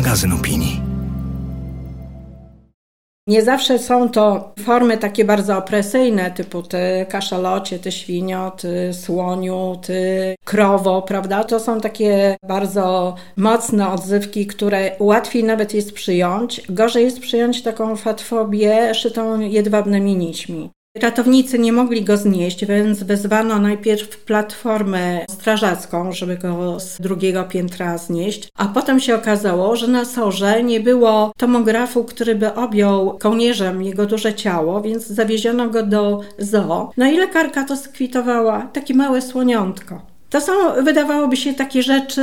[0.00, 0.80] magazyn opinii.
[3.26, 9.76] Nie zawsze są to formy takie bardzo opresyjne, typu ty kaszalocie, ty świnio, ty słoniu,
[9.82, 11.44] ty krowo, prawda?
[11.44, 16.62] To są takie bardzo mocne odzywki, które łatwiej nawet jest przyjąć.
[16.68, 20.70] Gorzej jest przyjąć taką fatfobię szytą jedwabnymi nićmi.
[20.96, 27.98] Ratownicy nie mogli go znieść, więc wezwano najpierw platformę strażacką, żeby go z drugiego piętra
[27.98, 33.82] znieść, a potem się okazało, że na sorze nie było tomografu, który by objął kołnierzem
[33.82, 36.90] jego duże ciało, więc zawieziono go do zoo.
[36.96, 40.09] No i lekarka to skwitowała, takie małe słoniątko.
[40.30, 40.52] To są,
[40.84, 42.22] wydawałoby się, takie rzeczy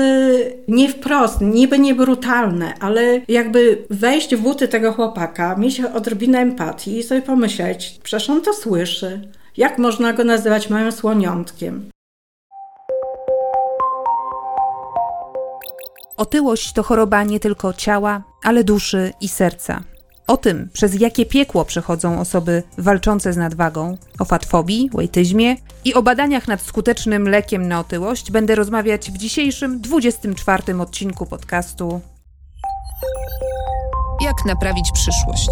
[0.67, 6.97] nie wprost, niby nie brutalne, ale jakby wejść w buty tego chłopaka, mieć odrobinę empatii
[6.97, 9.31] i sobie pomyśleć, przecież on to słyszy.
[9.57, 11.89] Jak można go nazywać małym słoniątkiem?
[16.17, 19.83] Otyłość to choroba nie tylko ciała, ale duszy i serca.
[20.27, 26.03] O tym, przez jakie piekło przechodzą osoby walczące z nadwagą, o fatfobii, łejtyzmie i o
[26.03, 32.01] badaniach nad skutecznym lekiem na otyłość będę rozmawiać w dzisiejszym 24 odcinku podcastu
[34.21, 35.49] Jak naprawić przyszłość?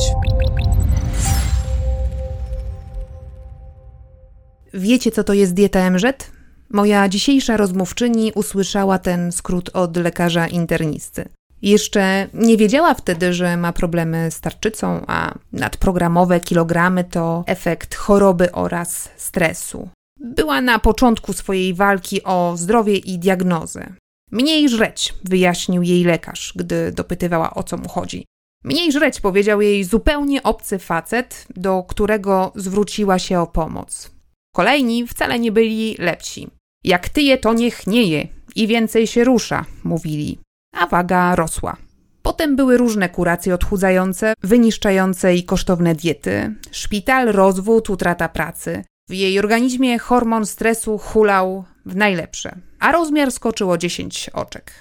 [4.73, 6.31] Wiecie, co to jest dieta MZ?
[6.69, 11.29] Moja dzisiejsza rozmówczyni usłyszała ten skrót od lekarza internisty.
[11.65, 18.51] Jeszcze nie wiedziała wtedy, że ma problemy z tarczycą, a nadprogramowe kilogramy to efekt choroby
[18.51, 19.89] oraz stresu.
[20.19, 23.93] Była na początku swojej walki o zdrowie i diagnozę.
[24.31, 28.25] Mniej żreć, wyjaśnił jej lekarz, gdy dopytywała o co mu chodzi.
[28.63, 34.11] Mniej żreć, powiedział jej zupełnie obcy facet, do którego zwróciła się o pomoc.
[34.55, 36.47] Kolejni wcale nie byli lepsi.
[36.83, 40.44] Jak tyje, to niech nie je i więcej się rusza, mówili
[40.75, 41.77] a waga rosła.
[42.21, 48.83] Potem były różne kuracje odchudzające, wyniszczające i kosztowne diety, szpital, rozwód, utrata pracy.
[49.09, 54.71] W jej organizmie hormon stresu hulał w najlepsze, a rozmiar skoczył o 10 oczek.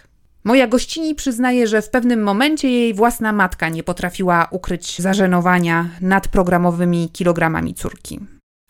[0.44, 6.28] Moja gościni przyznaje, że w pewnym momencie jej własna matka nie potrafiła ukryć zażenowania nad
[6.28, 8.20] programowymi kilogramami córki.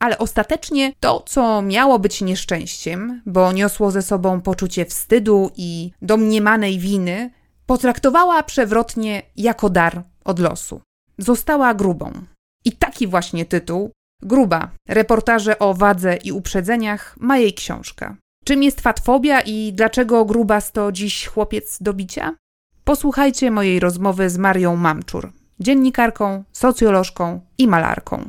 [0.04, 6.78] Ale ostatecznie to, co miało być nieszczęściem, bo niosło ze sobą poczucie wstydu i domniemanej
[6.78, 7.30] winy,
[7.66, 10.80] potraktowała przewrotnie jako dar od losu.
[11.18, 12.12] Została grubą.
[12.64, 13.90] I taki właśnie tytuł
[14.22, 18.16] Gruba reportaże o wadze i uprzedzeniach ma jej książka.
[18.44, 22.34] Czym jest fatfobia i dlaczego gruba to dziś chłopiec do bicia?
[22.84, 28.28] Posłuchajcie mojej rozmowy z Marią Mamczur, dziennikarką, socjolożką i malarką.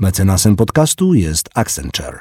[0.00, 2.20] Mecenasem podcastu jest Accenture.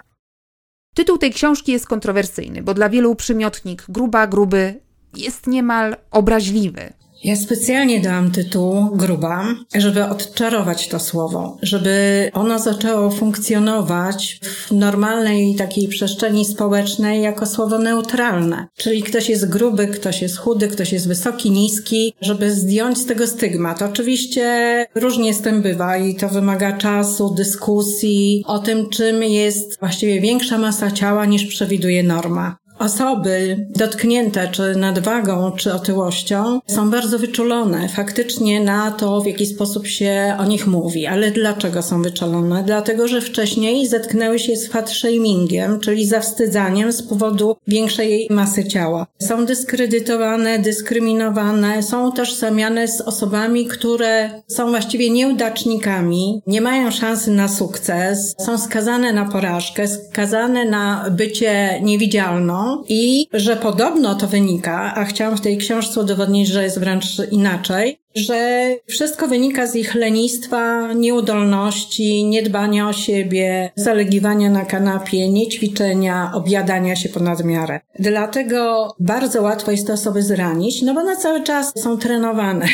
[0.96, 4.80] Tytuł tej książki jest kontrowersyjny, bo dla wielu przymiotnik gruba, gruby
[5.16, 6.94] jest niemal obraźliwy.
[7.24, 15.56] Ja specjalnie dałam tytuł gruba, żeby odczarować to słowo, żeby ono zaczęło funkcjonować w normalnej
[15.56, 18.68] takiej przestrzeni społecznej jako słowo neutralne.
[18.78, 23.28] Czyli ktoś jest gruby, ktoś jest chudy, ktoś jest wysoki, niski, żeby zdjąć z tego
[23.28, 23.82] stygmat.
[23.82, 30.22] Oczywiście różnie z tym bywa i to wymaga czasu, dyskusji o tym, czym jest właściwie
[30.22, 32.58] większa masa ciała niż przewiduje norma.
[32.80, 39.88] Osoby dotknięte czy nadwagą, czy otyłością są bardzo wyczulone faktycznie na to, w jaki sposób
[39.88, 41.08] się o nich mówi.
[41.08, 42.64] Ale dlaczego są wyczulone?
[42.64, 49.08] Dlatego, że wcześniej zetknęły się z fat shamingiem, czyli zawstydzaniem z powodu większej masy ciała.
[49.20, 57.48] Są dyskredytowane, dyskryminowane, są tożsamiane z osobami, które są właściwie nieudacznikami, nie mają szansy na
[57.48, 65.06] sukces, są skazane na porażkę, skazane na bycie niewidzialną i że podobno to wynika, a
[65.06, 70.94] chciałam w tej książce udowodnić, że jest wręcz inaczej, że wszystko wynika z ich lenistwa,
[70.94, 77.80] nieudolności, niedbania o siebie, zalegiwania na kanapie, niećwiczenia, objadania się ponad miarę.
[78.00, 82.66] Dlatego bardzo łatwo jest te osoby zranić, no bo na cały czas są trenowane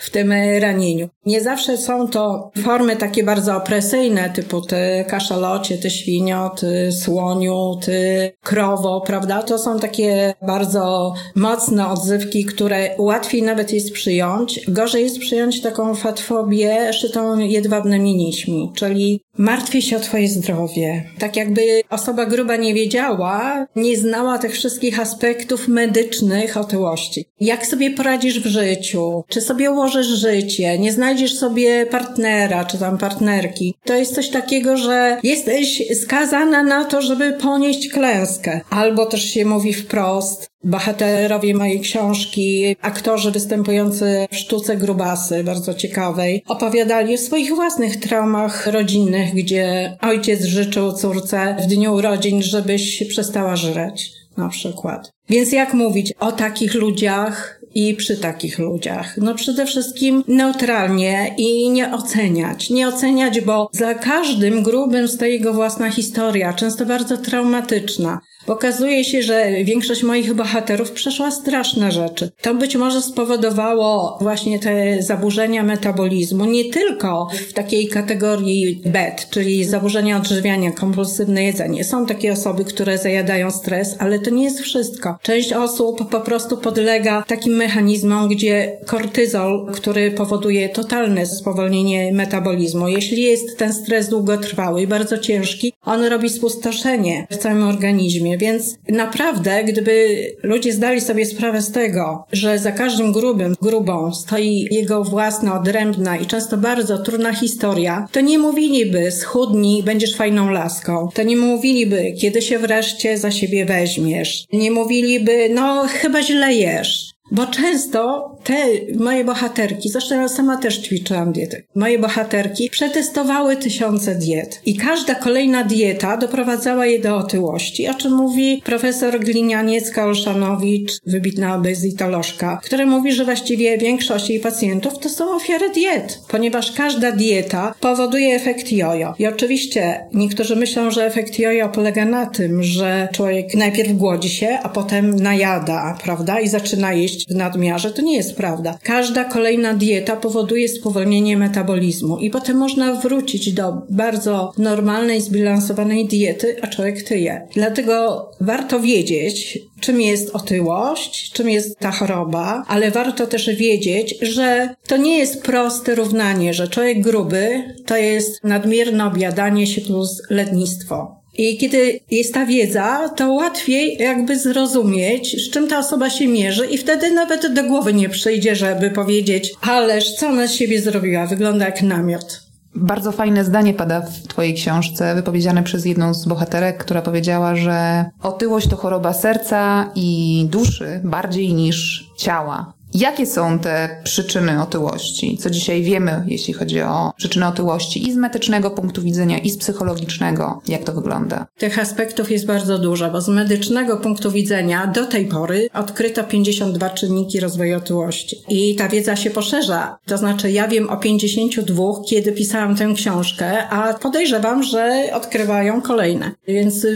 [0.00, 1.08] w tym ranieniu.
[1.26, 7.78] Nie zawsze są to formy takie bardzo opresyjne, typu ty kaszalocie, ty świnio, ty słoniu,
[7.84, 9.42] ty krowo, prawda?
[9.42, 14.63] To są takie bardzo mocne odzywki, które łatwiej nawet jest przyjąć.
[14.68, 21.04] Gorzej jest przyjąć taką fatfobię szytą jedwabnymi nićmi, czyli martwię się o twoje zdrowie.
[21.18, 27.24] Tak jakby osoba gruba nie wiedziała, nie znała tych wszystkich aspektów medycznych otyłości.
[27.40, 29.24] Jak sobie poradzisz w życiu?
[29.28, 30.78] Czy sobie ułożysz życie?
[30.78, 33.74] Nie znajdziesz sobie partnera, czy tam partnerki.
[33.84, 38.60] To jest coś takiego, że jesteś skazana na to, żeby ponieść klęskę.
[38.70, 46.42] Albo też się mówi wprost, Bohaterowie mojej książki, aktorzy występujący w sztuce grubasy, bardzo ciekawej,
[46.48, 53.56] opowiadali o swoich własnych traumach rodzinnych, gdzie ojciec życzył córce w dniu urodzin, żebyś przestała
[53.56, 55.12] żreć, na przykład.
[55.28, 59.16] Więc jak mówić o takich ludziach i przy takich ludziach?
[59.16, 62.70] No przede wszystkim neutralnie i nie oceniać.
[62.70, 68.20] Nie oceniać, bo za każdym grubym stoi jego własna historia, często bardzo traumatyczna.
[68.46, 72.30] Okazuje się, że większość moich bohaterów przeszła straszne rzeczy.
[72.42, 79.64] To być może spowodowało właśnie te zaburzenia metabolizmu, nie tylko w takiej kategorii BED, czyli
[79.64, 81.84] zaburzenia odżywiania, kompulsywne jedzenie.
[81.84, 85.18] Są takie osoby, które zajadają stres, ale to nie jest wszystko.
[85.22, 92.88] Część osób po prostu podlega takim mechanizmom, gdzie kortyzol, który powoduje totalne spowolnienie metabolizmu.
[92.88, 98.76] Jeśli jest ten stres długotrwały i bardzo ciężki, on robi spustoszenie w całym organizmie więc
[98.88, 105.04] naprawdę, gdyby ludzie zdali sobie sprawę z tego, że za każdym grubym, grubą stoi jego
[105.04, 111.08] własna, odrębna i często bardzo trudna historia, to nie mówiliby schudnij, będziesz fajną laską.
[111.14, 114.44] To nie mówiliby, kiedy się wreszcie za siebie weźmiesz.
[114.52, 117.13] Nie mówiliby, no chyba źle jesz.
[117.34, 118.54] Bo często te
[118.98, 125.14] moje bohaterki, zresztą ja sama też ćwiczyłam dietę, moje bohaterki przetestowały tysiące diet i każda
[125.14, 133.12] kolejna dieta doprowadzała je do otyłości, o czym mówi profesor Glinianiec-Olszanowicz, wybitna bezitolożka, która mówi,
[133.12, 139.14] że właściwie większość jej pacjentów to są ofiary diet, ponieważ każda dieta powoduje efekt jojo.
[139.18, 144.58] I oczywiście niektórzy myślą, że efekt jojo polega na tym, że człowiek najpierw głodzi się,
[144.62, 147.90] a potem najada, prawda, i zaczyna jeść w nadmiarze.
[147.90, 148.78] To nie jest prawda.
[148.82, 156.56] Każda kolejna dieta powoduje spowolnienie metabolizmu i potem można wrócić do bardzo normalnej, zbilansowanej diety,
[156.62, 157.48] a człowiek tyje.
[157.54, 164.74] Dlatego warto wiedzieć, czym jest otyłość, czym jest ta choroba, ale warto też wiedzieć, że
[164.86, 171.23] to nie jest proste równanie, że człowiek gruby to jest nadmierne objadanie się plus lednictwo.
[171.38, 176.66] I kiedy jest ta wiedza, to łatwiej jakby zrozumieć, z czym ta osoba się mierzy
[176.66, 181.26] i wtedy nawet do głowy nie przyjdzie, żeby powiedzieć, ależ co ona z siebie zrobiła,
[181.26, 182.44] wygląda jak namiot.
[182.76, 188.04] Bardzo fajne zdanie pada w Twojej książce, wypowiedziane przez jedną z bohaterek, która powiedziała, że
[188.22, 192.73] otyłość to choroba serca i duszy bardziej niż ciała.
[192.94, 195.38] Jakie są te przyczyny otyłości?
[195.38, 199.58] Co dzisiaj wiemy, jeśli chodzi o przyczyny otyłości i z medycznego punktu widzenia, i z
[199.58, 200.62] psychologicznego?
[200.68, 201.46] Jak to wygląda?
[201.58, 206.90] Tych aspektów jest bardzo dużo, bo z medycznego punktu widzenia do tej pory odkryto 52
[206.90, 208.36] czynniki rozwoju otyłości.
[208.48, 209.98] I ta wiedza się poszerza.
[210.06, 216.30] To znaczy, ja wiem o 52, kiedy pisałam tę książkę, a podejrzewam, że odkrywają kolejne.
[216.48, 216.86] Więc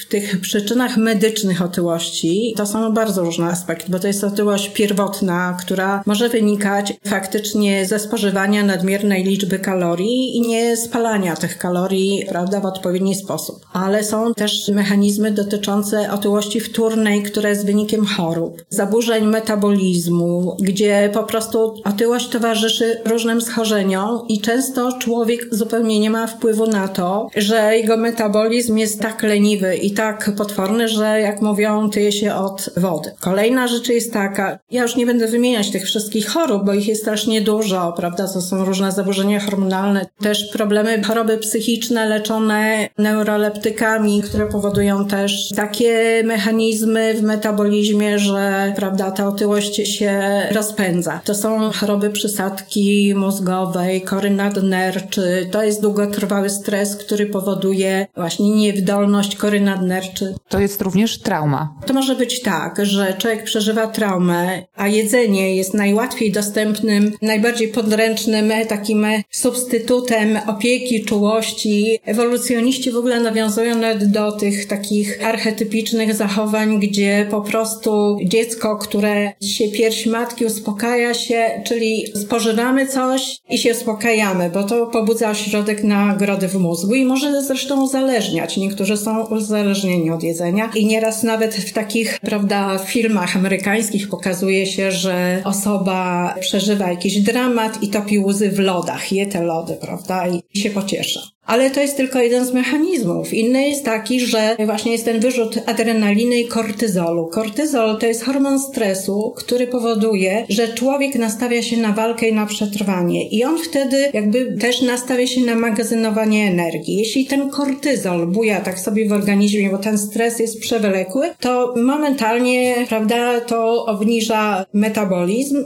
[0.00, 5.47] w tych przyczynach medycznych otyłości to są bardzo różne aspekty, bo to jest otyłość pierwotna,
[5.52, 12.60] która może wynikać faktycznie ze spożywania nadmiernej liczby kalorii i nie spalania tych kalorii, prawda,
[12.60, 13.60] w odpowiedni sposób.
[13.72, 21.22] Ale są też mechanizmy dotyczące otyłości wtórnej, która jest wynikiem chorób, zaburzeń metabolizmu, gdzie po
[21.22, 27.76] prostu otyłość towarzyszy różnym schorzeniom i często człowiek zupełnie nie ma wpływu na to, że
[27.76, 33.12] jego metabolizm jest tak leniwy i tak potworny, że jak mówią, tyje się od wody.
[33.20, 37.00] Kolejna rzecz jest taka, ja już nie będę wymieniać tych wszystkich chorób, bo ich jest
[37.00, 38.28] strasznie dużo, prawda?
[38.28, 46.22] To są różne zaburzenia hormonalne, też problemy, choroby psychiczne leczone neuroleptykami, które powodują też takie
[46.24, 51.20] mechanizmy w metabolizmie, że, prawda, ta otyłość się rozpędza.
[51.24, 55.48] To są choroby przysadki mózgowej, kory nadnerczy.
[55.50, 60.34] To jest długotrwały stres, który powoduje właśnie niewydolność kory nadnerczy.
[60.48, 61.74] To jest również trauma.
[61.86, 67.68] To może być tak, że człowiek przeżywa traumę, a jedzenie jedzenie jest najłatwiej dostępnym, najbardziej
[67.68, 71.98] podręcznym takim substytutem opieki, czułości.
[72.04, 79.32] Ewolucjoniści w ogóle nawiązują nawet do tych takich archetypicznych zachowań, gdzie po prostu dziecko, które
[79.42, 85.84] się pierś matki uspokaja się, czyli spożywamy coś i się uspokajamy, bo to pobudza ośrodek
[85.84, 88.56] nagrody w mózgu i może zresztą uzależniać.
[88.56, 94.92] Niektórzy są uzależnieni od jedzenia i nieraz nawet w takich, prawda, filmach amerykańskich pokazuje się,
[94.92, 95.07] że
[95.44, 100.70] osoba przeżywa jakiś dramat i topi łzy w lodach, je te lody, prawda, i się
[100.70, 101.20] pociesza.
[101.48, 103.34] Ale to jest tylko jeden z mechanizmów.
[103.34, 107.26] Inny jest taki, że właśnie jest ten wyrzut adrenaliny i kortyzolu.
[107.26, 112.46] Kortyzol to jest hormon stresu, który powoduje, że człowiek nastawia się na walkę i na
[112.46, 113.28] przetrwanie.
[113.28, 116.96] I on wtedy jakby też nastawia się na magazynowanie energii.
[116.96, 122.74] Jeśli ten kortyzol buja tak sobie w organizmie, bo ten stres jest przewlekły, to momentalnie,
[122.88, 124.97] prawda, to obniża metabolizm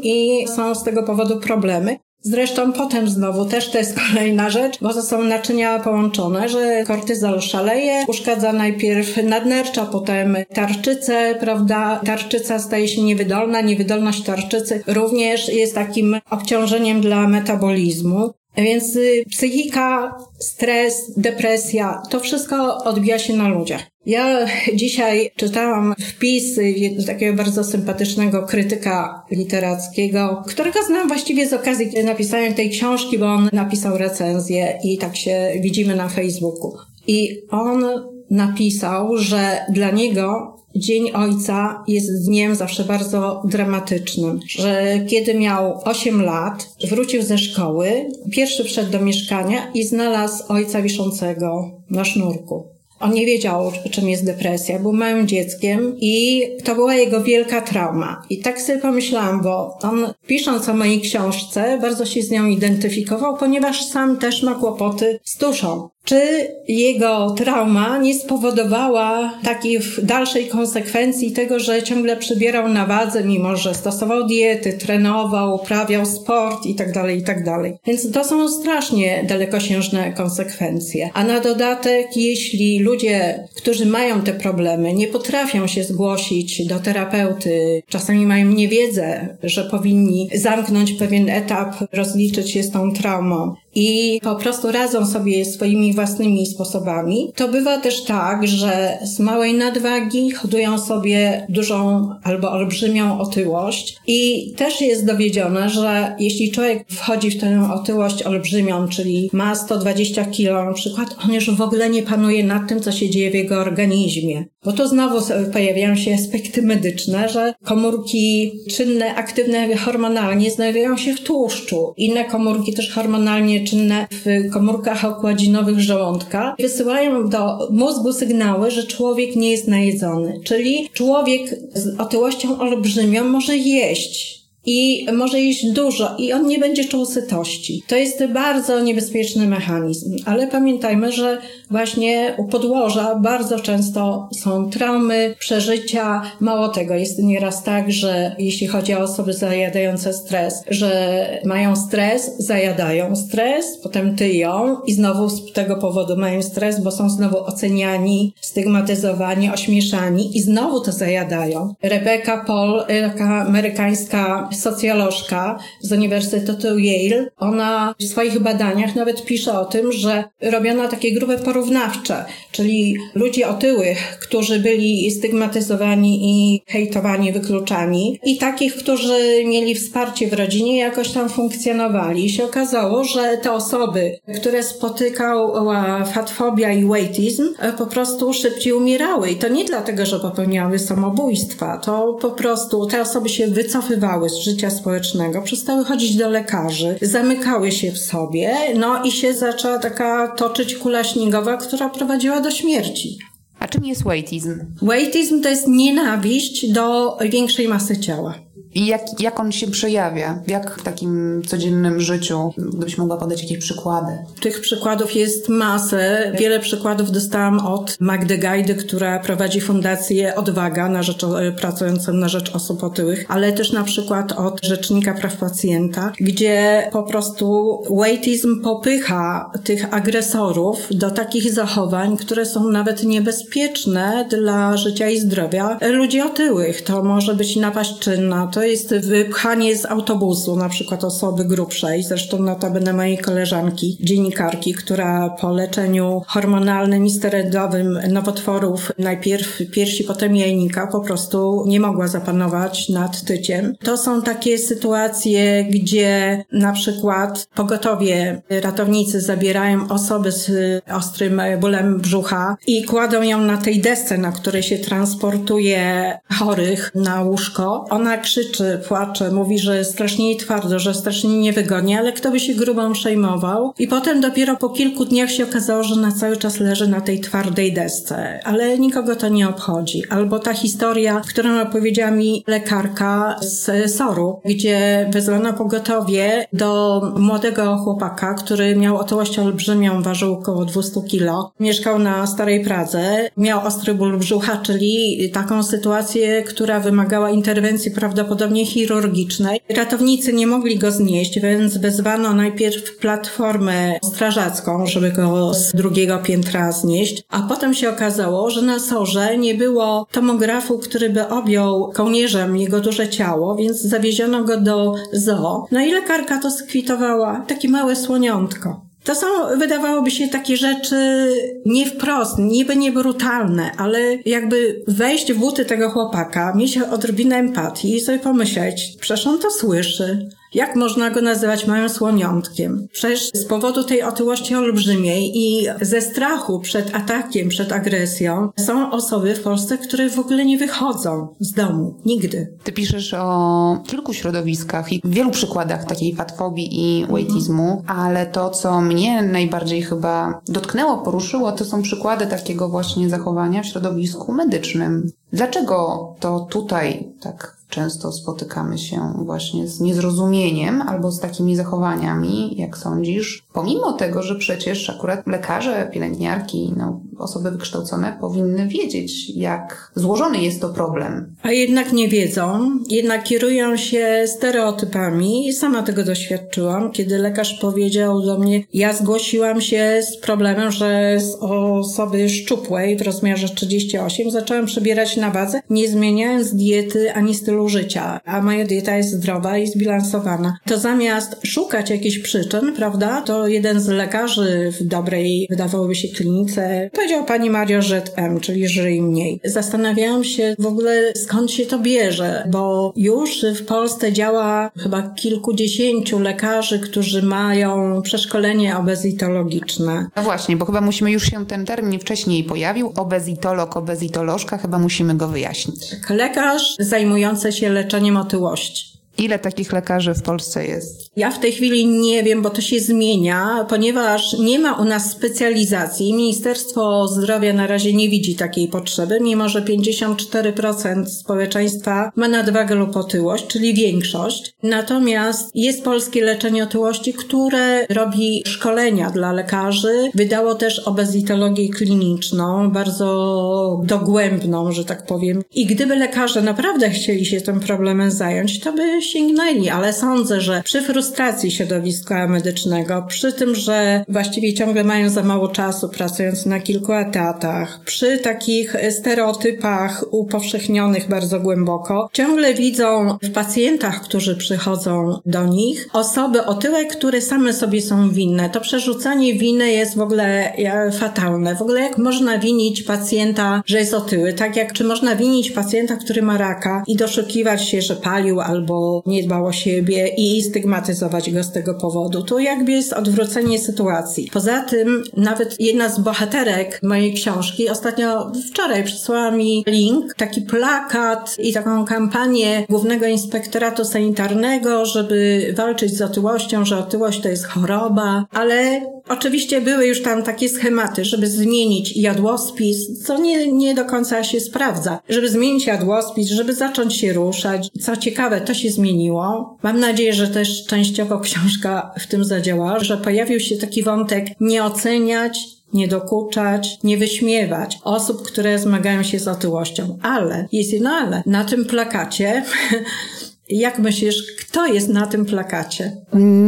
[0.03, 1.99] i są z tego powodu problemy.
[2.25, 7.41] Zresztą potem znowu też to jest kolejna rzecz, bo to są naczynia połączone, że kortyzol
[7.41, 12.01] szaleje, uszkadza najpierw nadnercza, potem tarczycę, prawda?
[12.07, 18.31] Tarczyca staje się niewydolna, niewydolność tarczycy również jest takim obciążeniem dla metabolizmu.
[18.57, 23.83] Więc y, psychika, stres, depresja, to wszystko odbija się na ludziach.
[24.07, 26.61] Ja dzisiaj czytałam wpis
[27.07, 33.49] takiego bardzo sympatycznego krytyka literackiego, którego znam właściwie z okazji napisania tej książki, bo on
[33.53, 36.73] napisał recenzję i tak się widzimy na Facebooku.
[37.07, 37.85] I on
[38.33, 46.23] napisał, że dla niego Dzień Ojca jest dniem zawsze bardzo dramatycznym, że kiedy miał 8
[46.23, 52.67] lat, wrócił ze szkoły, pierwszy wszedł do mieszkania i znalazł ojca wiszącego na sznurku.
[53.01, 58.23] On nie wiedział, czym jest depresja, był małym dzieckiem i to była jego wielka trauma.
[58.31, 63.37] I tak sobie pomyślałam, bo on pisząc o mojej książce, bardzo się z nią identyfikował,
[63.37, 65.89] ponieważ sam też ma kłopoty z duszą.
[66.05, 66.21] Czy
[66.69, 73.75] jego trauma nie spowodowała takiej dalszej konsekwencji tego, że ciągle przybierał na wadze, mimo że
[73.75, 77.45] stosował diety, trenował, uprawiał sport itd., tak itd.
[77.45, 81.11] Tak Więc to są strasznie dalekosiężne konsekwencje.
[81.15, 87.83] A na dodatek, jeśli ludzie, którzy mają te problemy, nie potrafią się zgłosić do terapeuty,
[87.89, 94.35] czasami mają niewiedzę, że powinni zamknąć pewien etap, rozliczyć się z tą traumą, i po
[94.35, 100.79] prostu radzą sobie swoimi własnymi sposobami, to bywa też tak, że z małej nadwagi hodują
[100.79, 107.69] sobie dużą albo olbrzymią otyłość i też jest dowiedzione, że jeśli człowiek wchodzi w tę
[107.75, 112.69] otyłość olbrzymią, czyli ma 120 kilo na przykład, on już w ogóle nie panuje nad
[112.69, 114.45] tym, co się dzieje w jego organizmie.
[114.65, 115.19] Bo tu znowu
[115.53, 121.95] pojawiają się aspekty medyczne, że komórki czynne, aktywne hormonalnie znajdują się w tłuszczu.
[121.97, 129.37] Inne komórki też hormonalnie czynne w komórkach okładzinowych żołądka wysyłają do mózgu sygnały, że człowiek
[129.37, 130.41] nie jest najedzony.
[130.45, 136.85] Czyli człowiek z otyłością olbrzymią może jeść, i może jeść dużo i on nie będzie
[136.85, 137.83] czuł sytości.
[137.87, 141.39] To jest bardzo niebezpieczny mechanizm, ale pamiętajmy, że
[141.71, 146.23] właśnie u podłoża bardzo często są traumy, przeżycia.
[146.41, 152.37] Mało tego, jest nieraz tak, że jeśli chodzi o osoby zajadające stres, że mają stres,
[152.39, 158.35] zajadają stres, potem tyją i znowu z tego powodu mają stres, bo są znowu oceniani,
[158.41, 161.75] stygmatyzowani, ośmieszani i znowu to zajadają.
[161.83, 169.65] Rebecca Paul, taka amerykańska socjolożka z Uniwersytetu Yale, ona w swoich badaniach nawet pisze o
[169.65, 178.21] tym, że robiono takie grupy porównawcze, czyli ludzi otyłych, którzy byli stygmatyzowani i hejtowani, wykluczani
[178.25, 182.25] i takich, którzy mieli wsparcie w rodzinie, jakoś tam funkcjonowali.
[182.25, 187.43] I się okazało, że te osoby, które spotykała fatfobia i weightism,
[187.79, 189.31] po prostu szybciej umierały.
[189.31, 194.42] I to nie dlatego, że popełniały samobójstwa, to po prostu te osoby się wycofywały z
[194.43, 200.29] życia społecznego, przestały chodzić do lekarzy, zamykały się w sobie, no i się zaczęła taka
[200.29, 203.19] toczyć kula śniegowa, która prowadziła do śmierci.
[203.59, 204.59] A czym jest weightism?
[204.83, 208.35] Weightism to jest nienawiść do większej masy ciała.
[208.75, 210.43] I jak, jak on się przejawia?
[210.47, 212.53] Jak w takim codziennym życiu?
[212.59, 214.13] Gdybyś mogła podać jakieś przykłady.
[214.41, 216.33] Tych przykładów jest masę.
[216.39, 222.29] Wiele przykładów dostałam od Magdy Gajdy, która prowadzi fundację Odwaga na rzecz, e, pracującą na
[222.29, 228.63] rzecz osób otyłych, ale też na przykład od Rzecznika Praw Pacjenta, gdzie po prostu weightism
[228.63, 236.21] popycha tych agresorów do takich zachowań, które są nawet niebezpieczne dla życia i zdrowia ludzi
[236.21, 236.83] otyłych.
[236.83, 242.03] To może być napaść czynna, to to jest wypchanie z autobusu, na przykład osoby grubszej,
[242.03, 250.37] zresztą notabene mojej koleżanki, dziennikarki, która po leczeniu hormonalnym i sterydowym nowotworów, najpierw piersi, potem
[250.37, 253.75] jajnika, po prostu nie mogła zapanować nad tyciem.
[253.85, 260.51] To są takie sytuacje, gdzie na przykład pogotowie ratownicy zabierają osobę z
[260.93, 267.23] ostrym bólem brzucha i kładą ją na tej desce, na której się transportuje chorych na
[267.23, 267.87] łóżko.
[267.91, 268.52] Ona krzyczy,
[268.89, 273.75] płacze, mówi, że strasznie jej twardo, że strasznie niewygodnie, ale kto by się grubą przejmował.
[273.79, 277.21] I potem dopiero po kilku dniach się okazało, że na cały czas leży na tej
[277.21, 280.03] twardej desce, ale nikogo to nie obchodzi.
[280.11, 288.35] Albo ta historia, którą opowiedziała mi lekarka z Soru, gdzie wezwano pogotowie do młodego chłopaka,
[288.35, 291.53] który miał otyłość olbrzymią, ważył około 200 kilo.
[291.61, 298.42] Mieszkał na Starej Pradze, miał ostry ból brzucha, czyli taką sytuację, która wymagała interwencji prawdopodobnie
[298.51, 299.61] chirurgicznej.
[299.69, 306.73] Ratownicy nie mogli go znieść, więc wezwano najpierw platformę strażacką, żeby go z drugiego piętra
[306.73, 312.57] znieść, a potem się okazało, że na sorze nie było tomografu, który by objął kołnierzem
[312.57, 315.67] jego duże ciało, więc zawieziono go do zoo.
[315.71, 318.92] No i lekarka to skwitowała, takie małe słoniątko.
[319.05, 319.27] To są,
[319.59, 321.29] wydawałoby się, takie rzeczy
[321.67, 327.97] nie wprost, niby nie brutalne, ale jakby wejść w buty tego chłopaka, mieć odrobinę empatii
[327.97, 330.29] i sobie pomyśleć, przecież on to słyszy.
[330.55, 332.89] Jak można go nazywać małym słoniątkiem?
[332.93, 339.35] Przecież z powodu tej otyłości olbrzymiej i ze strachu przed atakiem, przed agresją są osoby
[339.35, 341.95] w Polsce, które w ogóle nie wychodzą z domu.
[342.05, 342.53] Nigdy.
[342.65, 348.81] Ty piszesz o kilku środowiskach i wielu przykładach takiej fatfobii i waitismu, ale to, co
[348.81, 355.11] mnie najbardziej chyba dotknęło, poruszyło, to są przykłady takiego właśnie zachowania w środowisku medycznym.
[355.33, 362.79] Dlaczego to tutaj tak często spotykamy się właśnie z niezrozumieniem albo z takimi zachowaniami, jak
[362.79, 370.39] sądzisz, pomimo tego, że przecież akurat lekarze, pielęgniarki, no, osoby wykształcone powinny wiedzieć, jak złożony
[370.39, 371.37] jest to problem.
[371.43, 378.23] A jednak nie wiedzą, jednak kierują się stereotypami i sama tego doświadczyłam, kiedy lekarz powiedział
[378.23, 384.67] do mnie, ja zgłosiłam się z problemem, że z osoby szczupłej w rozmiarze 38 zaczęłam
[384.67, 389.67] przebierać na wadze, nie zmieniając diety ani stylu życia, a moja dieta jest zdrowa i
[389.67, 390.57] zbilansowana.
[390.67, 396.91] To zamiast szukać jakichś przyczyn, prawda, to jeden z lekarzy w dobrej, wydawałoby się, klinice
[396.93, 399.41] powiedział pani Mario, że M, czyli żyj mniej.
[399.45, 406.19] Zastanawiałam się w ogóle skąd się to bierze, bo już w Polsce działa chyba kilkudziesięciu
[406.19, 410.07] lekarzy, którzy mają przeszkolenie obezitologiczne.
[410.17, 412.93] No właśnie, bo chyba musimy już się ten termin wcześniej pojawił.
[412.97, 415.97] Obezitolog, obezitolożka, chyba musimy go wyjaśnić.
[416.11, 418.92] Lekarz zajmujący się leczeniem otyłości.
[419.19, 421.03] Ile takich lekarzy w Polsce jest?
[421.17, 425.11] Ja w tej chwili nie wiem, bo to się zmienia, ponieważ nie ma u nas
[425.11, 426.15] specjalizacji.
[426.15, 432.97] Ministerstwo Zdrowia na razie nie widzi takiej potrzeby, mimo że 54% społeczeństwa ma nadwagę lub
[432.97, 434.53] otyłość, czyli większość.
[434.63, 440.11] Natomiast jest polskie leczenie otyłości, które robi szkolenia dla lekarzy.
[440.15, 445.43] Wydało też obezitologię kliniczną, bardzo dogłębną, że tak powiem.
[445.55, 450.63] I gdyby lekarze naprawdę chcieli się tym problemem zająć, to by sięgnęli, ale sądzę, że
[450.65, 456.61] przy frustracji środowiska medycznego, przy tym, że właściwie ciągle mają za mało czasu pracując na
[456.61, 465.47] kilku etatach, przy takich stereotypach upowszechnionych bardzo głęboko, ciągle widzą w pacjentach, którzy przychodzą do
[465.47, 468.51] nich, osoby otyłe, które same sobie są winne.
[468.51, 470.53] To przerzucanie winy jest w ogóle
[470.99, 471.57] fatalne.
[471.57, 474.33] W ogóle jak można winić pacjenta, że jest otyły?
[474.33, 478.92] Tak jak czy można winić pacjenta, który ma raka i doszukiwać się, że palił albo
[479.07, 482.23] nie dbał o siebie i stygmatyzować go z tego powodu.
[482.23, 484.31] To jakby jest odwrócenie sytuacji.
[484.33, 491.37] Poza tym nawet jedna z bohaterek mojej książki ostatnio wczoraj przysłała mi link, taki plakat
[491.39, 498.27] i taką kampanię Głównego Inspektoratu Sanitarnego, żeby walczyć z otyłością, że otyłość to jest choroba,
[498.31, 504.25] ale oczywiście były już tam takie schematy, żeby zmienić jadłospis, co nie, nie do końca
[504.25, 504.99] się sprawdza.
[505.09, 507.69] Żeby zmienić jadłospis, żeby zacząć się ruszać.
[507.81, 509.57] Co ciekawe, to się zmieniło.
[509.63, 514.65] Mam nadzieję, że też częściowo książka w tym zadziała, że pojawił się taki wątek nie
[514.65, 515.39] oceniać,
[515.73, 519.99] nie dokuczać, nie wyśmiewać osób, które zmagają się z otyłością.
[520.03, 522.45] Ale, jest jedno ale, na tym plakacie
[523.49, 525.97] Jak myślisz, kto jest na tym plakacie?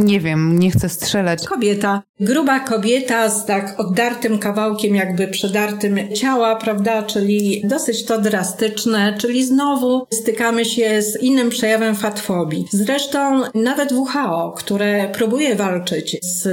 [0.05, 1.47] Nie wiem, nie chcę strzelać.
[1.47, 2.01] Kobieta.
[2.19, 9.45] gruba kobieta z tak oddartym kawałkiem, jakby przedartym ciała, prawda, czyli dosyć to drastyczne, czyli
[9.45, 12.65] znowu stykamy się z innym przejawem fatfobii.
[12.71, 16.45] Zresztą nawet WHO, które próbuje walczyć z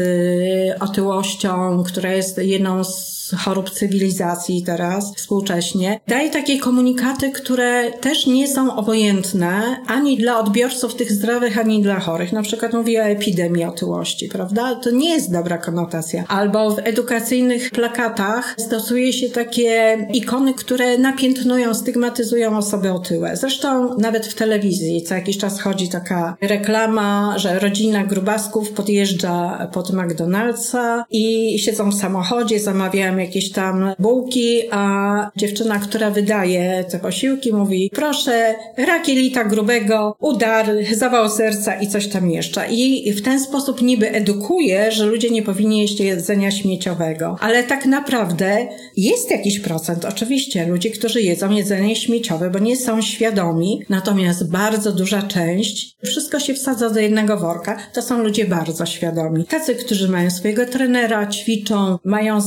[0.83, 8.49] otyłością, która jest jedną z chorób cywilizacji teraz, współcześnie, daje takie komunikaty, które też nie
[8.49, 12.33] są obojętne ani dla odbiorców tych zdrowych, ani dla chorych.
[12.33, 14.75] Na przykład mówi o epidemii otyłości, prawda?
[14.75, 16.25] To nie jest dobra konotacja.
[16.29, 23.37] Albo w edukacyjnych plakatach stosuje się takie ikony, które napiętnują, stygmatyzują osoby otyłe.
[23.37, 29.90] Zresztą nawet w telewizji co jakiś czas chodzi taka reklama, że rodzina grubasków podjeżdża pod
[29.90, 37.52] McDonald'sa i siedzą w samochodzie, zamawiają jakieś tam bułki, a dziewczyna, która wydaje te posiłki
[37.52, 42.66] mówi proszę, rakielita grubego, udar, zawał serca i coś tam jeszcze.
[42.70, 47.37] I w ten sposób niby edukuje, że ludzie nie powinni jeść jedzenia śmieciowego.
[47.40, 53.02] Ale tak naprawdę jest jakiś procent, oczywiście, ludzi, którzy jedzą jedzenie śmieciowe, bo nie są
[53.02, 58.87] świadomi, natomiast bardzo duża część, wszystko się wsadza do jednego worka, to są ludzie bardzo
[58.87, 59.44] świadomi.
[59.44, 62.40] Tacy, którzy mają swojego trenera, ćwiczą, mają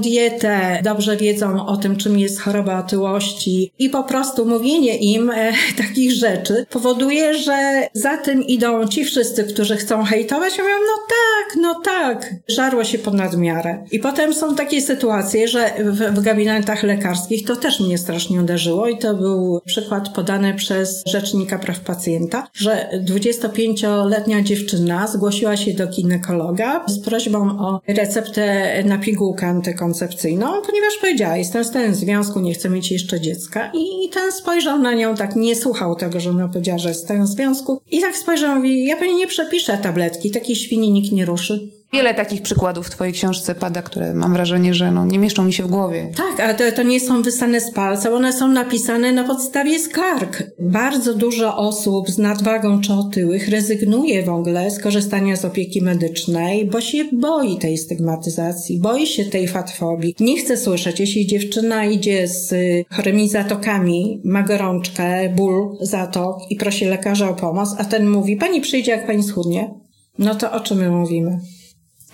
[0.00, 5.52] dietę, dobrze wiedzą o tym, czym jest choroba otyłości i po prostu mówienie im e,
[5.86, 11.56] takich rzeczy powoduje, że za tym idą ci wszyscy, którzy chcą hejtować, mówią, no tak,
[11.62, 13.84] no tak, żarło się ponad miarę.
[13.92, 18.88] I potem są takie sytuacje, że w, w gabinetach lekarskich to też mnie strasznie uderzyło
[18.88, 25.86] i to był przykład podany przez Rzecznika Praw Pacjenta, że 25-letnia dziewczyna zgłosiła się do
[25.86, 32.54] ginekologa z prośbą o receptę na pigułkę antykoncepcyjną, ponieważ powiedziała, jestem w tym związku, nie
[32.54, 33.72] chcę mieć jeszcze dziecka.
[33.74, 37.26] I ten spojrzał na nią, tak nie słuchał tego, że ona powiedziała, że jest w
[37.26, 37.80] związku.
[37.90, 41.70] I tak spojrzał i mówi, ja pani nie przepiszę tabletki, takiej świni nikt nie ruszy.
[41.92, 45.52] Wiele takich przykładów w Twojej książce pada, które mam wrażenie, że no, nie mieszczą mi
[45.52, 46.10] się w głowie.
[46.16, 50.42] Tak, ale to, to nie są wysane z palca, one są napisane na podstawie skarg.
[50.58, 56.66] Bardzo dużo osób z nadwagą czy otyłych rezygnuje w ogóle z korzystania z opieki medycznej,
[56.66, 60.14] bo się boi tej stygmatyzacji, boi się tej fatfobii.
[60.20, 62.54] Nie chce słyszeć, jeśli dziewczyna idzie z
[62.90, 68.60] chorymi zatokami, ma gorączkę, ból zatok i prosi lekarza o pomoc, a ten mówi, pani
[68.60, 69.74] przyjdzie jak pani schudnie.
[70.18, 71.40] No to o czym my mówimy?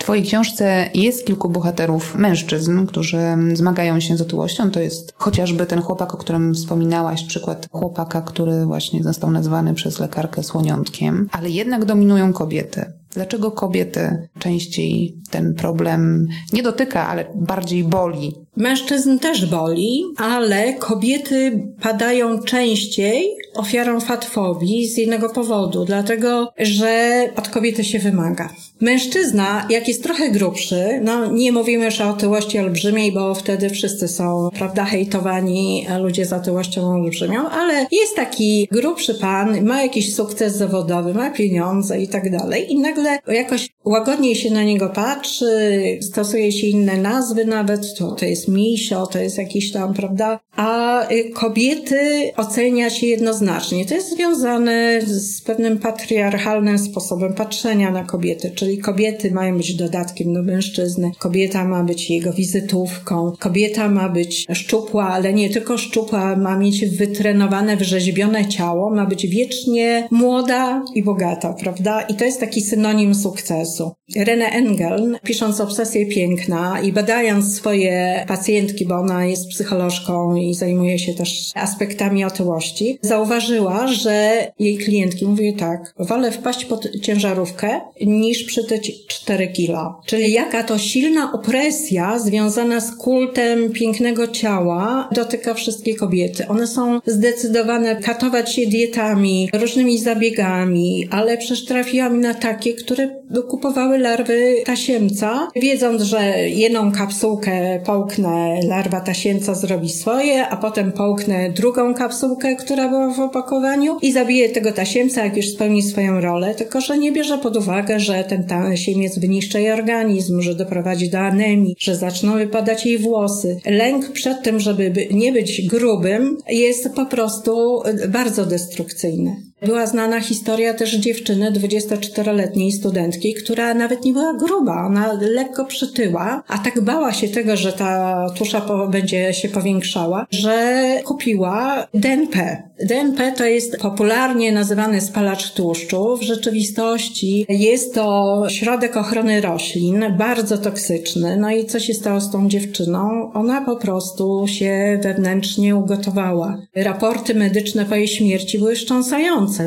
[0.02, 3.20] Twojej książce jest kilku bohaterów mężczyzn, którzy
[3.54, 4.70] zmagają się z otyłością.
[4.70, 9.98] To jest chociażby ten chłopak, o którym wspominałaś, przykład chłopaka, który właśnie został nazwany przez
[9.98, 12.92] lekarkę słoniątkiem, ale jednak dominują kobiety.
[13.14, 18.41] Dlaczego kobiety częściej ten problem nie dotyka, ale bardziej boli?
[18.56, 27.48] Mężczyzn też boli, ale kobiety padają częściej ofiarą fatfobii z jednego powodu, dlatego że od
[27.48, 28.48] kobiety się wymaga.
[28.80, 34.08] Mężczyzna, jak jest trochę grubszy, no nie mówimy już o otyłości olbrzymiej, bo wtedy wszyscy
[34.08, 40.56] są, prawda, hejtowani ludzie z otyłością olbrzymią, ale jest taki grubszy pan, ma jakiś sukces
[40.56, 46.52] zawodowy, ma pieniądze i tak dalej i nagle jakoś łagodniej się na niego patrzy, stosuje
[46.52, 51.30] się inne nazwy nawet, to, to jest misio, to jest jakiś tam, prawda, a y,
[51.30, 53.86] kobiety ocenia się jednoznacznie.
[53.86, 60.34] To jest związane z pewnym patriarchalnym sposobem patrzenia na kobiety, czyli kobiety mają być dodatkiem
[60.34, 66.36] do mężczyzny, kobieta ma być jego wizytówką, kobieta ma być szczupła, ale nie tylko szczupła,
[66.36, 72.02] ma mieć wytrenowane, wyrzeźbione ciało, ma być wiecznie młoda i bogata, prawda?
[72.02, 73.92] I to jest taki synonim sukcesu.
[74.16, 80.98] Rene Engel, pisząc Obsesję Piękna i badając swoje pacjentki, bo ona jest psycholożką i zajmuje
[80.98, 88.44] się też aspektami otyłości, zauważyła, że jej klientki mówiły tak, wolę wpaść pod ciężarówkę niż
[88.44, 90.00] przytyć 4 kilo.
[90.06, 96.48] Czyli jaka to silna opresja związana z kultem pięknego ciała dotyka wszystkie kobiety.
[96.48, 103.98] One są zdecydowane katować się dietami, różnymi zabiegami, ale przecież trafiłam na takie, które kupowały
[103.98, 108.21] larwy tasiemca, wiedząc, że jedną kapsułkę połknę,
[108.68, 114.48] larwa tasiemca zrobi swoje, a potem połknę drugą kapsułkę, która była w opakowaniu i zabiję
[114.48, 118.44] tego tasiemca, jak już spełni swoją rolę, tylko że nie bierze pod uwagę, że ten
[118.44, 123.56] tasiemiec wyniszcza jej organizm, że doprowadzi do anemii, że zaczną wypadać jej włosy.
[123.66, 129.51] Lęk przed tym, żeby nie być grubym jest po prostu bardzo destrukcyjny.
[129.66, 136.42] Była znana historia też dziewczyny, 24-letniej studentki, która nawet nie była gruba, ona lekko przytyła,
[136.48, 142.62] a tak bała się tego, że ta tusza będzie się powiększała, że kupiła DNP.
[142.84, 146.16] DNP to jest popularnie nazywany spalacz tłuszczu.
[146.16, 151.36] W rzeczywistości jest to środek ochrony roślin, bardzo toksyczny.
[151.36, 153.32] No i co się stało z tą dziewczyną?
[153.34, 156.58] Ona po prostu się wewnętrznie ugotowała.
[156.76, 158.76] Raporty medyczne po jej śmierci były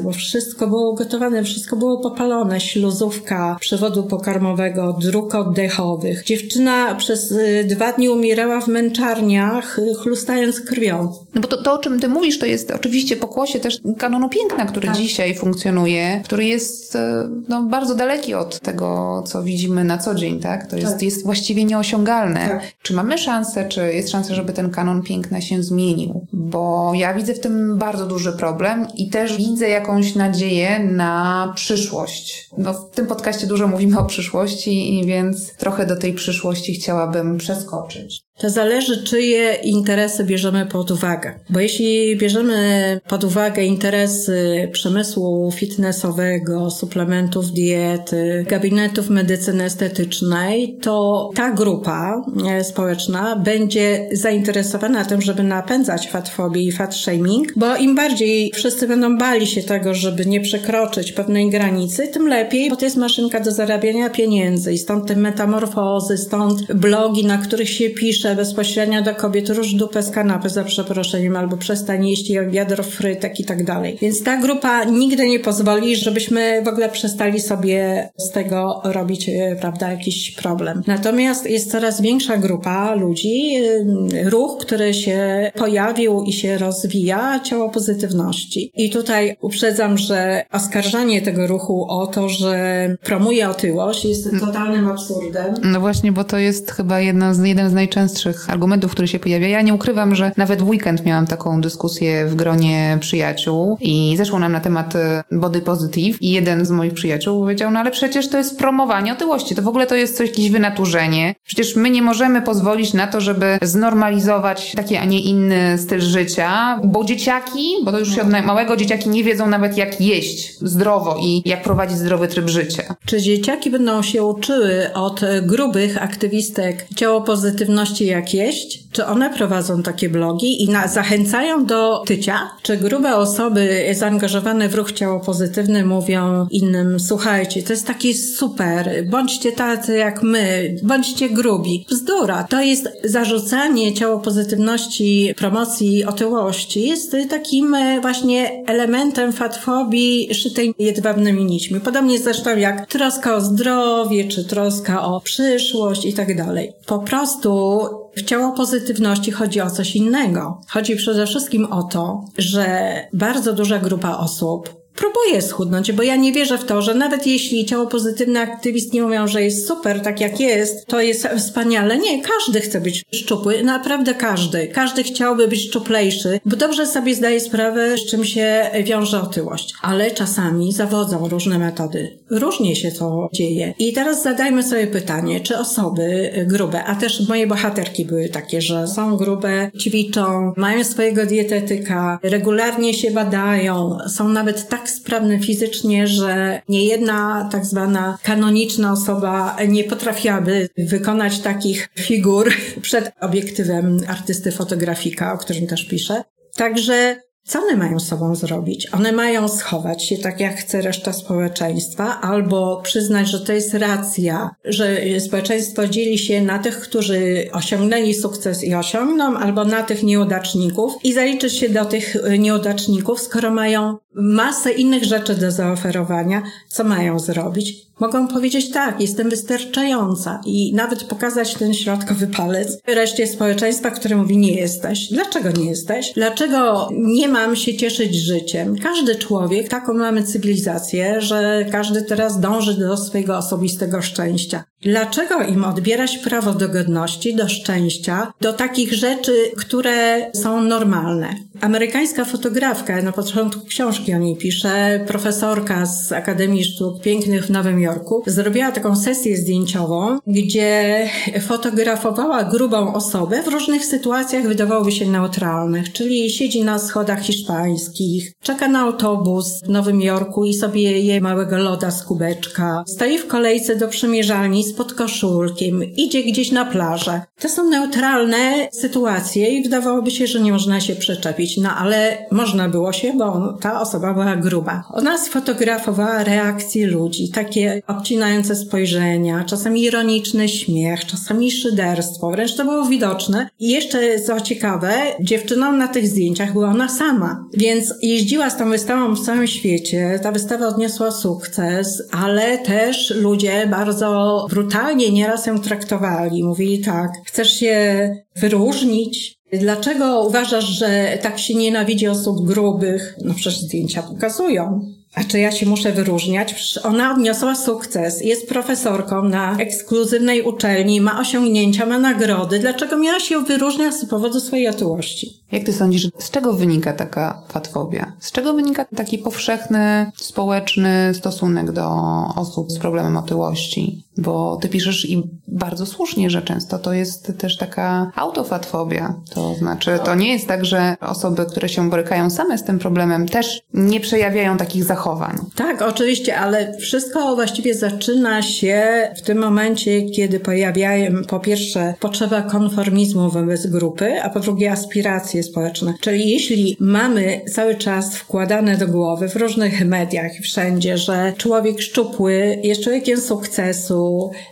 [0.04, 2.62] bo wszystko było ugotowane, wszystko było popalone.
[2.62, 6.24] Śluzówka przewodu pokarmowego, dróg oddechowych.
[6.24, 11.14] Dziewczyna przez y, dwa dni umierała w męczarniach, y, chlustając krwią.
[11.36, 14.66] No bo to, to, o czym ty mówisz, to jest oczywiście pokłosie też kanonu piękna,
[14.66, 14.98] który tak.
[14.98, 20.40] dzisiaj funkcjonuje, który jest e, no, bardzo daleki od tego, co widzimy na co dzień,
[20.40, 20.68] tak?
[20.68, 21.02] To jest, tak.
[21.02, 22.48] jest właściwie nieosiągalne.
[22.48, 22.62] Tak.
[22.82, 26.26] Czy mamy szansę, czy jest szansa, żeby ten kanon piękna się zmienił?
[26.34, 32.50] Bo ja widzę w tym bardzo duży problem i też widzę jakąś nadzieję na przyszłość.
[32.58, 38.25] No, w tym podcaście dużo mówimy o przyszłości, więc trochę do tej przyszłości chciałabym przeskoczyć.
[38.38, 41.34] To zależy, czyje interesy bierzemy pod uwagę.
[41.50, 51.52] Bo jeśli bierzemy pod uwagę interesy przemysłu fitnessowego, suplementów diety, gabinetów medycyny estetycznej, to ta
[51.52, 58.52] grupa e, społeczna będzie zainteresowana tym, żeby napędzać fatfobię i fat shaming, bo im bardziej
[58.56, 62.98] wszyscy będą bali się tego, żeby nie przekroczyć pewnej granicy, tym lepiej, bo to jest
[62.98, 68.36] maszynka do zarabiania pieniędzy i stąd te metamorfozy, stąd blogi, na których się pisze, pisze
[68.36, 73.46] bezpośrednio do kobiet róż dupę z kanapy za przeproszeniem albo przestań jeść wiadro frytek i
[73.46, 73.98] tak dalej.
[74.02, 79.56] Więc ta grupa nigdy nie pozwoli, żebyśmy w ogóle przestali sobie z tego robić, e,
[79.62, 80.82] prawda, jakiś problem.
[80.88, 87.70] Natomiast jest coraz większa grupa ludzi, e, ruch, który się pojawił i się rozwija, ciało
[87.70, 88.72] pozytywności.
[88.76, 95.54] I tutaj uprzedzam, że oskarżanie tego ruchu o to, że promuje otyłość jest totalnym absurdem.
[95.64, 99.20] No właśnie, bo to jest chyba jedna z, jeden z najczęstszych najczęstszych argumentów, które się
[99.20, 99.48] pojawia.
[99.48, 104.40] Ja nie ukrywam, że nawet w weekend miałam taką dyskusję w gronie przyjaciół i zeszło
[104.40, 108.30] nam na temat e, body positive i jeden z moich przyjaciół powiedział, no ale przecież
[108.30, 111.36] to jest promowanie otyłości, to w ogóle to jest coś, jakieś wynaturzenie.
[111.44, 116.80] Przecież my nie możemy pozwolić na to, żeby znormalizować taki, a nie inny styl życia,
[116.84, 121.18] bo dzieciaki, bo to już się od małego dzieciaki nie wiedzą nawet jak jeść zdrowo
[121.22, 122.96] i jak prowadzić zdrowy tryb życia.
[123.06, 129.84] Czy dzieciaki będą się uczyły od grubych aktywistek ciało pozytywności jak jeść, czy one prowadzą
[129.84, 132.52] takie blogi i na, zachęcają do tycia?
[132.62, 139.06] Czy grube osoby zaangażowane w ruch ciało pozytywny mówią innym, słuchajcie, to jest taki super,
[139.10, 141.86] bądźcie tacy jak my, bądźcie grubi.
[141.90, 142.44] Bzdura.
[142.44, 151.46] To jest zarzucanie ciało pozytywności, promocji otyłości jest takim e, właśnie elementem fatfobii szytej jedwabnymi
[151.46, 151.80] nićmi.
[151.80, 156.74] Podobnie zresztą jak troska o zdrowie, czy troska o przyszłość i tak dalej.
[156.86, 157.80] Po prostu
[158.16, 160.62] w ciało pozytywności chodzi o coś innego.
[160.70, 166.34] Chodzi przede wszystkim o to, że bardzo duża grupa osób próbuję schudnąć, bo ja nie
[166.34, 170.40] wierzę w to, że nawet jeśli ciało pozytywne aktywistki mówią, że jest super, tak jak
[170.40, 171.98] jest, to jest wspaniale.
[171.98, 174.68] Nie, każdy chce być szczupły, naprawdę każdy.
[174.68, 179.74] Każdy chciałby być szczuplejszy, bo dobrze sobie zdaje sprawę, z czym się wiąże otyłość.
[179.82, 182.18] Ale czasami zawodzą różne metody.
[182.30, 183.74] Różnie się to dzieje.
[183.80, 188.88] I teraz zadajmy sobie pytanie, czy osoby grube, a też moje bohaterki były takie, że
[188.88, 196.08] są grube, ćwiczą, mają swojego dietetyka, regularnie się badają, są nawet tak tak sprawny fizycznie,
[196.08, 205.34] że niejedna tak zwana kanoniczna osoba nie potrafiłaby wykonać takich figur przed obiektywem artysty fotografika,
[205.34, 206.24] o którym też piszę.
[206.56, 207.16] Także
[207.48, 208.94] co one mają sobą zrobić?
[208.94, 214.50] One mają schować się tak, jak chce reszta społeczeństwa, albo przyznać, że to jest racja,
[214.66, 220.94] że społeczeństwo dzieli się na tych, którzy osiągnęli sukces i osiągną, albo na tych nieudaczników
[221.04, 227.20] i zaliczyć się do tych nieudaczników, skoro mają masę innych rzeczy do zaoferowania, co mają
[227.20, 227.86] zrobić?
[228.00, 234.38] Mogą powiedzieć tak, jestem wystarczająca i nawet pokazać ten środkowy palec reszcie społeczeństwa, które mówi
[234.38, 235.08] nie jesteś.
[235.12, 236.12] Dlaczego nie jesteś?
[236.16, 238.76] Dlaczego nie mam się cieszyć życiem?
[238.84, 244.64] Każdy człowiek, taką mamy cywilizację, że każdy teraz dąży do swojego osobistego szczęścia.
[244.82, 251.36] Dlaczego im odbierać prawo do godności, do szczęścia, do takich rzeczy, które są normalne?
[251.62, 257.80] Amerykańska fotografka, na początku książki o niej pisze, profesorka z Akademii Sztuk Pięknych w Nowym
[257.80, 261.10] Jorku, zrobiła taką sesję zdjęciową, gdzie
[261.42, 268.68] fotografowała grubą osobę w różnych sytuacjach wydawałoby się neutralnych, czyli siedzi na schodach hiszpańskich, czeka
[268.68, 273.76] na autobus w Nowym Jorku i sobie je małego loda z kubeczka, stoi w kolejce
[273.76, 277.22] do przymierzalni z podkoszulkiem, idzie gdzieś na plażę.
[277.42, 282.70] To są neutralne sytuacje i wydawałoby się, że nie można się przyczepić, no ale można
[282.70, 284.84] było się, bo ta osoba była gruba.
[284.94, 292.86] Ona sfotografowała reakcje ludzi, takie obcinające spojrzenia, czasami ironiczny śmiech, czasami szyderstwo, wręcz to było
[292.86, 293.50] widoczne.
[293.60, 298.70] I jeszcze co ciekawe, dziewczyną na tych zdjęciach była ona sama, więc jeździła z tą
[298.70, 300.20] wystawą w całym świecie.
[300.24, 306.44] Ta wystawa odniosła sukces, ale też ludzie bardzo brutalnie nieraz ją traktowali.
[306.44, 313.16] Mówili tak, chcesz się wyróżnić, Dlaczego uważasz, że tak się nienawidzi osób grubych?
[313.26, 314.96] No przecież zdjęcia pokazują.
[315.16, 316.54] A czy ja się muszę wyróżniać?
[316.54, 322.60] Przecież ona odniosła sukces, jest profesorką na ekskluzywnej uczelni, ma osiągnięcia, ma nagrody.
[322.60, 325.40] Dlaczego miała się wyróżniać z powodu swojej otyłości?
[325.52, 328.14] Jak ty sądzisz, z czego wynika taka fatfobia?
[328.20, 331.90] Z czego wynika taki powszechny, społeczny stosunek do
[332.36, 334.05] osób z problemem otyłości?
[334.18, 339.16] Bo ty piszesz i bardzo słusznie, że często to jest też taka autofatfobia.
[339.34, 343.28] To znaczy, to nie jest tak, że osoby, które się borykają same z tym problemem,
[343.28, 345.38] też nie przejawiają takich zachowań.
[345.56, 348.84] Tak, oczywiście, ale wszystko właściwie zaczyna się
[349.18, 355.44] w tym momencie, kiedy pojawiają po pierwsze potrzeba konformizmu wobec grupy, a po drugie aspiracje
[355.44, 355.94] społeczne.
[356.02, 362.60] Czyli jeśli mamy cały czas wkładane do głowy w różnych mediach, wszędzie, że człowiek szczupły
[362.64, 364.05] jest człowiekiem sukcesu,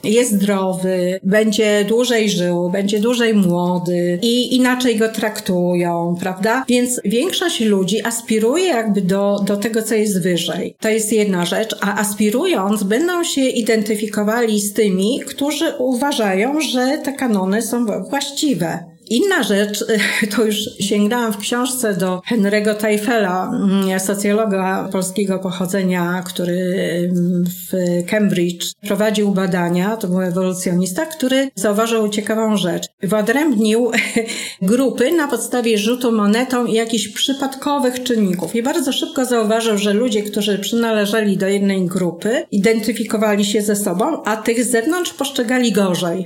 [0.04, 6.66] jest zdrowy, będzie dłużej żył, będzie dłużej młody i inaczej go traktują, prawda?
[6.68, 10.76] Więc większość ludzi aspiruje jakby do, do tego, co jest wyżej.
[10.80, 17.14] To jest jedna rzecz, a aspirując będą się identyfikowali z tymi, którzy uważają, że te
[17.14, 18.93] kanony są właściwe.
[19.10, 19.86] Inna rzecz,
[20.36, 26.74] to już sięgnęłam w książce do Henry'ego Teifela, mm, socjologa polskiego pochodzenia, który
[27.12, 27.72] mm, w
[28.10, 32.88] Cambridge prowadził badania, to był ewolucjonista, który zauważył ciekawą rzecz.
[33.02, 33.92] Wyodrębnił
[34.62, 38.56] grupy na podstawie rzutu monetą i jakichś przypadkowych czynników.
[38.56, 44.24] I bardzo szybko zauważył, że ludzie, którzy przynależeli do jednej grupy, identyfikowali się ze sobą,
[44.24, 46.26] a tych z zewnątrz postrzegali gorzej.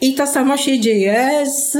[0.00, 1.78] I to samo się dzieje z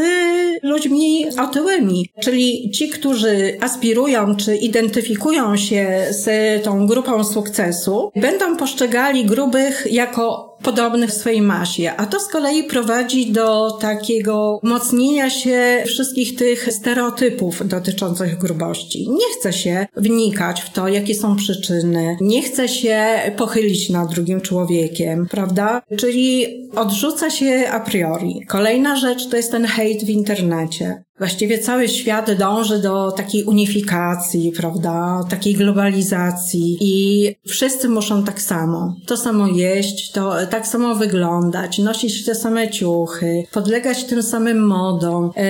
[0.62, 9.24] ludźmi otyłymi, czyli ci, którzy aspirują czy identyfikują się z tą grupą sukcesu, będą postrzegali
[9.24, 15.82] grubych jako podobnych w swojej masie, a to z kolei prowadzi do takiego umocnienia się
[15.86, 19.10] wszystkich tych stereotypów dotyczących grubości.
[19.10, 23.04] Nie chce się wnikać w to, jakie są przyczyny, nie chce się
[23.36, 25.82] pochylić nad drugim człowiekiem, prawda?
[25.98, 28.46] Czyli odrzuca się a priori.
[28.46, 31.02] Kolejna rzecz to jest ten hejt w internecie.
[31.18, 38.96] Właściwie cały świat dąży do takiej unifikacji, prawda, takiej globalizacji i wszyscy muszą tak samo.
[39.06, 45.30] To samo jeść, to tak samo wyglądać, nosić te same ciuchy, podlegać tym samym modom
[45.36, 45.42] yy,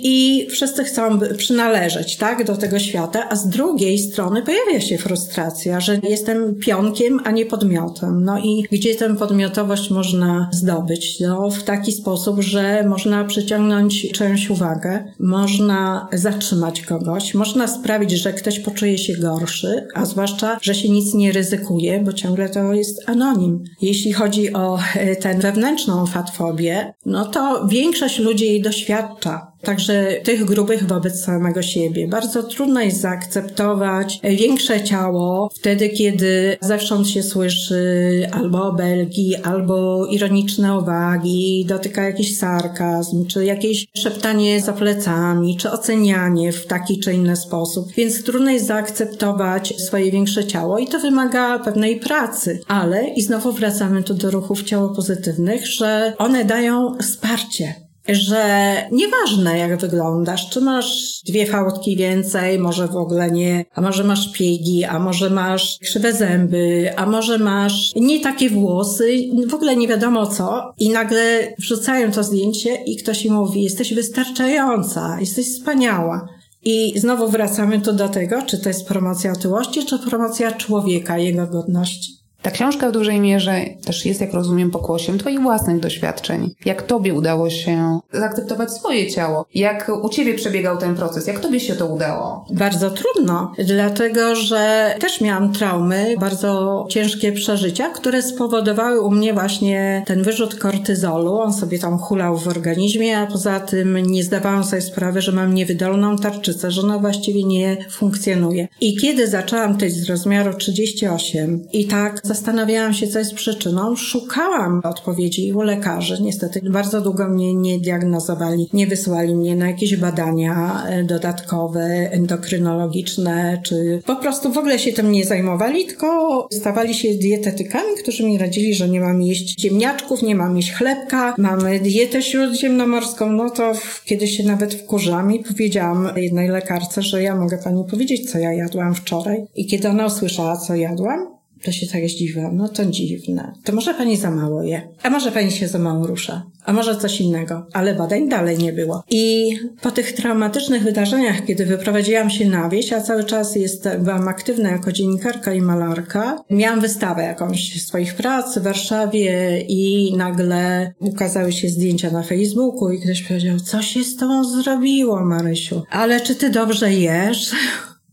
[0.00, 5.80] i wszyscy chcą przynależeć, tak, do tego świata, a z drugiej strony pojawia się frustracja,
[5.80, 8.24] że jestem pionkiem, a nie podmiotem.
[8.24, 11.20] No i gdzie tę podmiotowość można zdobyć?
[11.20, 18.32] No, w taki sposób, że można przyciągnąć czyjąś uwagę, można zatrzymać kogoś, można sprawić, że
[18.32, 23.08] ktoś poczuje się gorszy, a zwłaszcza, że się nic nie ryzykuje, bo ciągle to jest
[23.08, 23.64] anonim.
[23.82, 29.49] Jeśli chodzi o e, tę wewnętrzną fatfobię, no to większość ludzi jej doświadcza.
[29.62, 32.08] Także tych grubych wobec samego siebie.
[32.08, 40.78] Bardzo trudno jest zaakceptować większe ciało wtedy, kiedy zewsząd się słyszy albo obelgi, albo ironiczne
[40.78, 47.36] uwagi, dotyka jakiś sarkazm, czy jakieś szeptanie za plecami, czy ocenianie w taki czy inny
[47.36, 47.92] sposób.
[47.96, 52.60] Więc trudno jest zaakceptować swoje większe ciało i to wymaga pewnej pracy.
[52.68, 59.58] Ale, i znowu wracamy tu do ruchów ciało pozytywnych, że one dają wsparcie że nieważne
[59.58, 64.84] jak wyglądasz, czy masz dwie fałdki więcej, może w ogóle nie, a może masz piegi,
[64.84, 69.16] a może masz krzywe zęby, a może masz nie takie włosy,
[69.48, 73.94] w ogóle nie wiadomo co i nagle wrzucają to zdjęcie i ktoś im mówi, jesteś
[73.94, 76.28] wystarczająca, jesteś wspaniała.
[76.64, 81.46] I znowu wracamy tu do tego, czy to jest promocja otyłości, czy promocja człowieka, jego
[81.46, 82.19] godności.
[82.42, 86.54] Ta książka w dużej mierze też jest, jak rozumiem, pokłosiem Twoich własnych doświadczeń.
[86.64, 89.46] Jak Tobie udało się zaakceptować swoje ciało?
[89.54, 91.26] Jak u Ciebie przebiegał ten proces?
[91.26, 92.46] Jak Tobie się to udało?
[92.50, 100.02] Bardzo trudno, dlatego że też miałam traumy, bardzo ciężkie przeżycia, które spowodowały u mnie właśnie
[100.06, 101.34] ten wyrzut kortyzolu.
[101.34, 105.54] On sobie tam hulał w organizmie, a poza tym nie zdawałam sobie sprawy, że mam
[105.54, 108.68] niewydolną tarczycę, że ona właściwie nie funkcjonuje.
[108.80, 114.80] I kiedy zaczęłam tej z rozmiaru 38 i tak zastanawiałam się, co jest przyczyną, szukałam
[114.84, 116.22] odpowiedzi u lekarzy.
[116.22, 121.80] Niestety bardzo długo mnie nie diagnozowali, nie wysłali mnie na jakieś badania e, dodatkowe,
[122.12, 128.26] endokrynologiczne, czy po prostu w ogóle się tym nie zajmowali, tylko stawali się dietetykami, którzy
[128.26, 133.50] mi radzili, że nie mam jeść ziemniaczków, nie mam jeść chlebka, mamy dietę śródziemnomorską, no
[133.50, 133.72] to
[134.04, 138.52] kiedyś się nawet wkurzyłam i powiedziałam jednej lekarce, że ja mogę pani powiedzieć, co ja
[138.52, 139.44] jadłam wczoraj.
[139.56, 142.56] I kiedy ona usłyszała, co jadłam, to się tak zdziwiłam.
[142.56, 143.52] No to dziwne.
[143.64, 144.88] To może pani za mało je.
[145.02, 146.42] A może pani się za mało rusza.
[146.64, 147.66] A może coś innego.
[147.72, 149.04] Ale badań dalej nie było.
[149.10, 154.28] I po tych traumatycznych wydarzeniach, kiedy wyprowadziłam się na wieś, a cały czas jest, byłam
[154.28, 161.52] aktywna jako dziennikarka i malarka, miałam wystawę jakąś swoich prac w Warszawie i nagle ukazały
[161.52, 165.82] się zdjęcia na Facebooku i ktoś powiedział, co się z tobą zrobiło, Marysiu?
[165.90, 167.50] Ale czy ty dobrze jesz?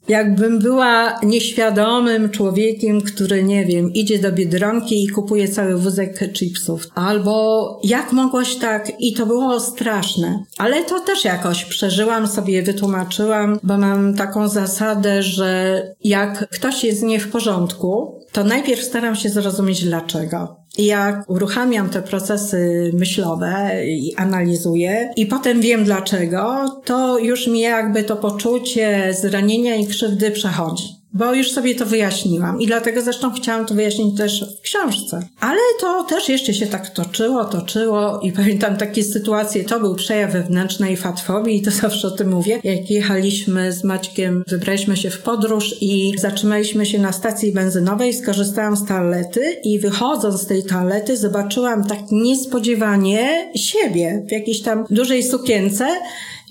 [0.08, 6.88] Jakbym była nieświadomym człowiekiem, który, nie wiem, idzie do Biedronki i kupuje cały wózek chipsów.
[6.96, 8.92] Albo jak mogłaś tak?
[9.00, 10.44] I to było straszne.
[10.58, 17.04] Ale to też jakoś przeżyłam sobie, wytłumaczyłam, bo mam taką zasadę, że jak ktoś jest
[17.04, 20.57] nie w porządku, to najpierw staram się zrozumieć dlaczego.
[20.78, 28.04] Jak uruchamiam te procesy myślowe i analizuję i potem wiem dlaczego, to już mi jakby
[28.04, 33.66] to poczucie zranienia i krzywdy przechodzi bo już sobie to wyjaśniłam i dlatego zresztą chciałam
[33.66, 35.28] to wyjaśnić też w książce.
[35.40, 40.34] Ale to też jeszcze się tak toczyło, toczyło i pamiętam takie sytuacje, to był przejaw
[40.34, 42.60] wewnętrznej fatfobii i to zawsze o tym mówię.
[42.64, 48.78] Jak jechaliśmy z Maćkiem, wybraliśmy się w podróż i zatrzymaliśmy się na stacji benzynowej, skorzystałam
[48.78, 55.24] z toalety i wychodząc z tej toalety zobaczyłam tak niespodziewanie siebie w jakiejś tam dużej
[55.24, 55.88] sukience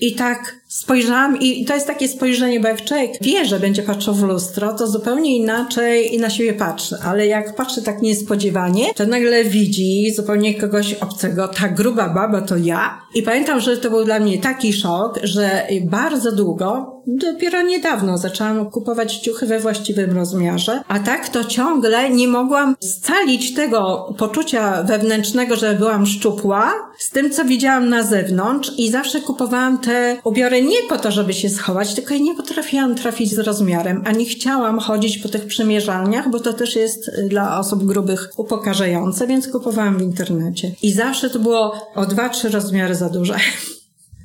[0.00, 4.14] i tak spojrzałam i to jest takie spojrzenie, bo jak człowiek wie, że będzie patrzył
[4.14, 6.96] w lustro, to zupełnie inaczej i na siebie patrzy.
[7.04, 11.48] Ale jak patrzy tak niespodziewanie, to nagle widzi zupełnie kogoś obcego.
[11.48, 13.00] Ta gruba baba to ja.
[13.14, 18.70] I pamiętam, że to był dla mnie taki szok, że bardzo długo, dopiero niedawno zaczęłam
[18.70, 25.56] kupować ciuchy we właściwym rozmiarze, a tak to ciągle nie mogłam scalić tego poczucia wewnętrznego,
[25.56, 30.88] że byłam szczupła z tym, co widziałam na zewnątrz i zawsze kupowałam te ubiory nie
[30.88, 34.78] po to, żeby się schować, tylko ja nie potrafiłam trafić z rozmiarem, a nie chciałam
[34.78, 39.98] chodzić po tych przymierzalniach, bo to też jest y, dla osób grubych upokarzające, więc kupowałam
[39.98, 40.72] w internecie.
[40.82, 43.36] I zawsze to było o dwa, trzy rozmiary za duże.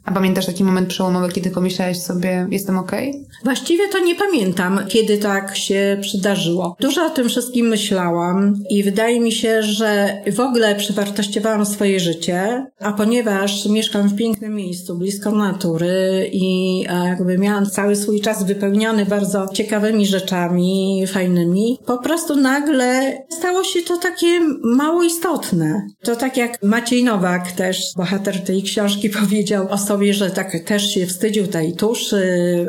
[0.05, 3.09] A pamiętasz taki moment przełomowy, kiedy pomyślałaś sobie, jestem okej?
[3.09, 3.25] Okay?
[3.43, 6.75] Właściwie to nie pamiętam, kiedy tak się przydarzyło.
[6.79, 12.65] Dużo o tym wszystkim myślałam i wydaje mi się, że w ogóle przewartościowałam swoje życie,
[12.79, 19.05] a ponieważ mieszkam w pięknym miejscu, blisko natury i jakby miałam cały swój czas wypełniony
[19.05, 25.87] bardzo ciekawymi rzeczami, fajnymi, po prostu nagle stało się to takie mało istotne.
[26.03, 29.77] To tak jak Maciej Nowak też, bohater tej książki powiedział o
[30.11, 32.23] że tak też się wstydził tej tuszy,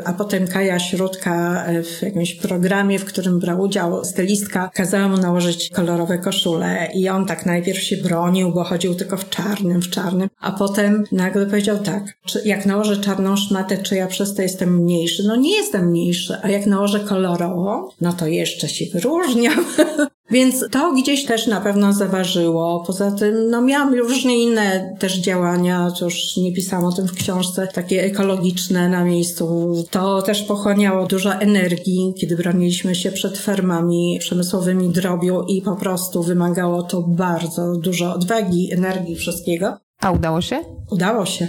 [0.05, 5.69] a potem Kaja Śródka w jakimś programie, w którym brał udział stylistka, kazała mu nałożyć
[5.69, 10.29] kolorowe koszule i on tak najpierw się bronił, bo chodził tylko w czarnym, w czarnym,
[10.39, 14.77] a potem nagle powiedział tak, czy jak nałożę czarną szmatę, czy ja przez to jestem
[14.77, 15.23] mniejszy?
[15.27, 19.65] No nie jestem mniejszy, a jak nałożę kolorową, no to jeszcze się wyróżniam.
[20.33, 22.83] Więc to gdzieś też na pewno zaważyło.
[22.87, 27.67] Poza tym, no miałam różne inne też działania, już nie pisałam o tym w książce,
[27.73, 29.73] takie ekologiczne na miejscu.
[29.91, 36.23] To też pochłaniało dużo energii, kiedy broniliśmy się przed fermami przemysłowymi drobiu i po prostu
[36.23, 39.77] wymagało to bardzo dużo odwagi, energii, wszystkiego.
[39.99, 40.59] A udało się?
[40.91, 41.47] Udało się.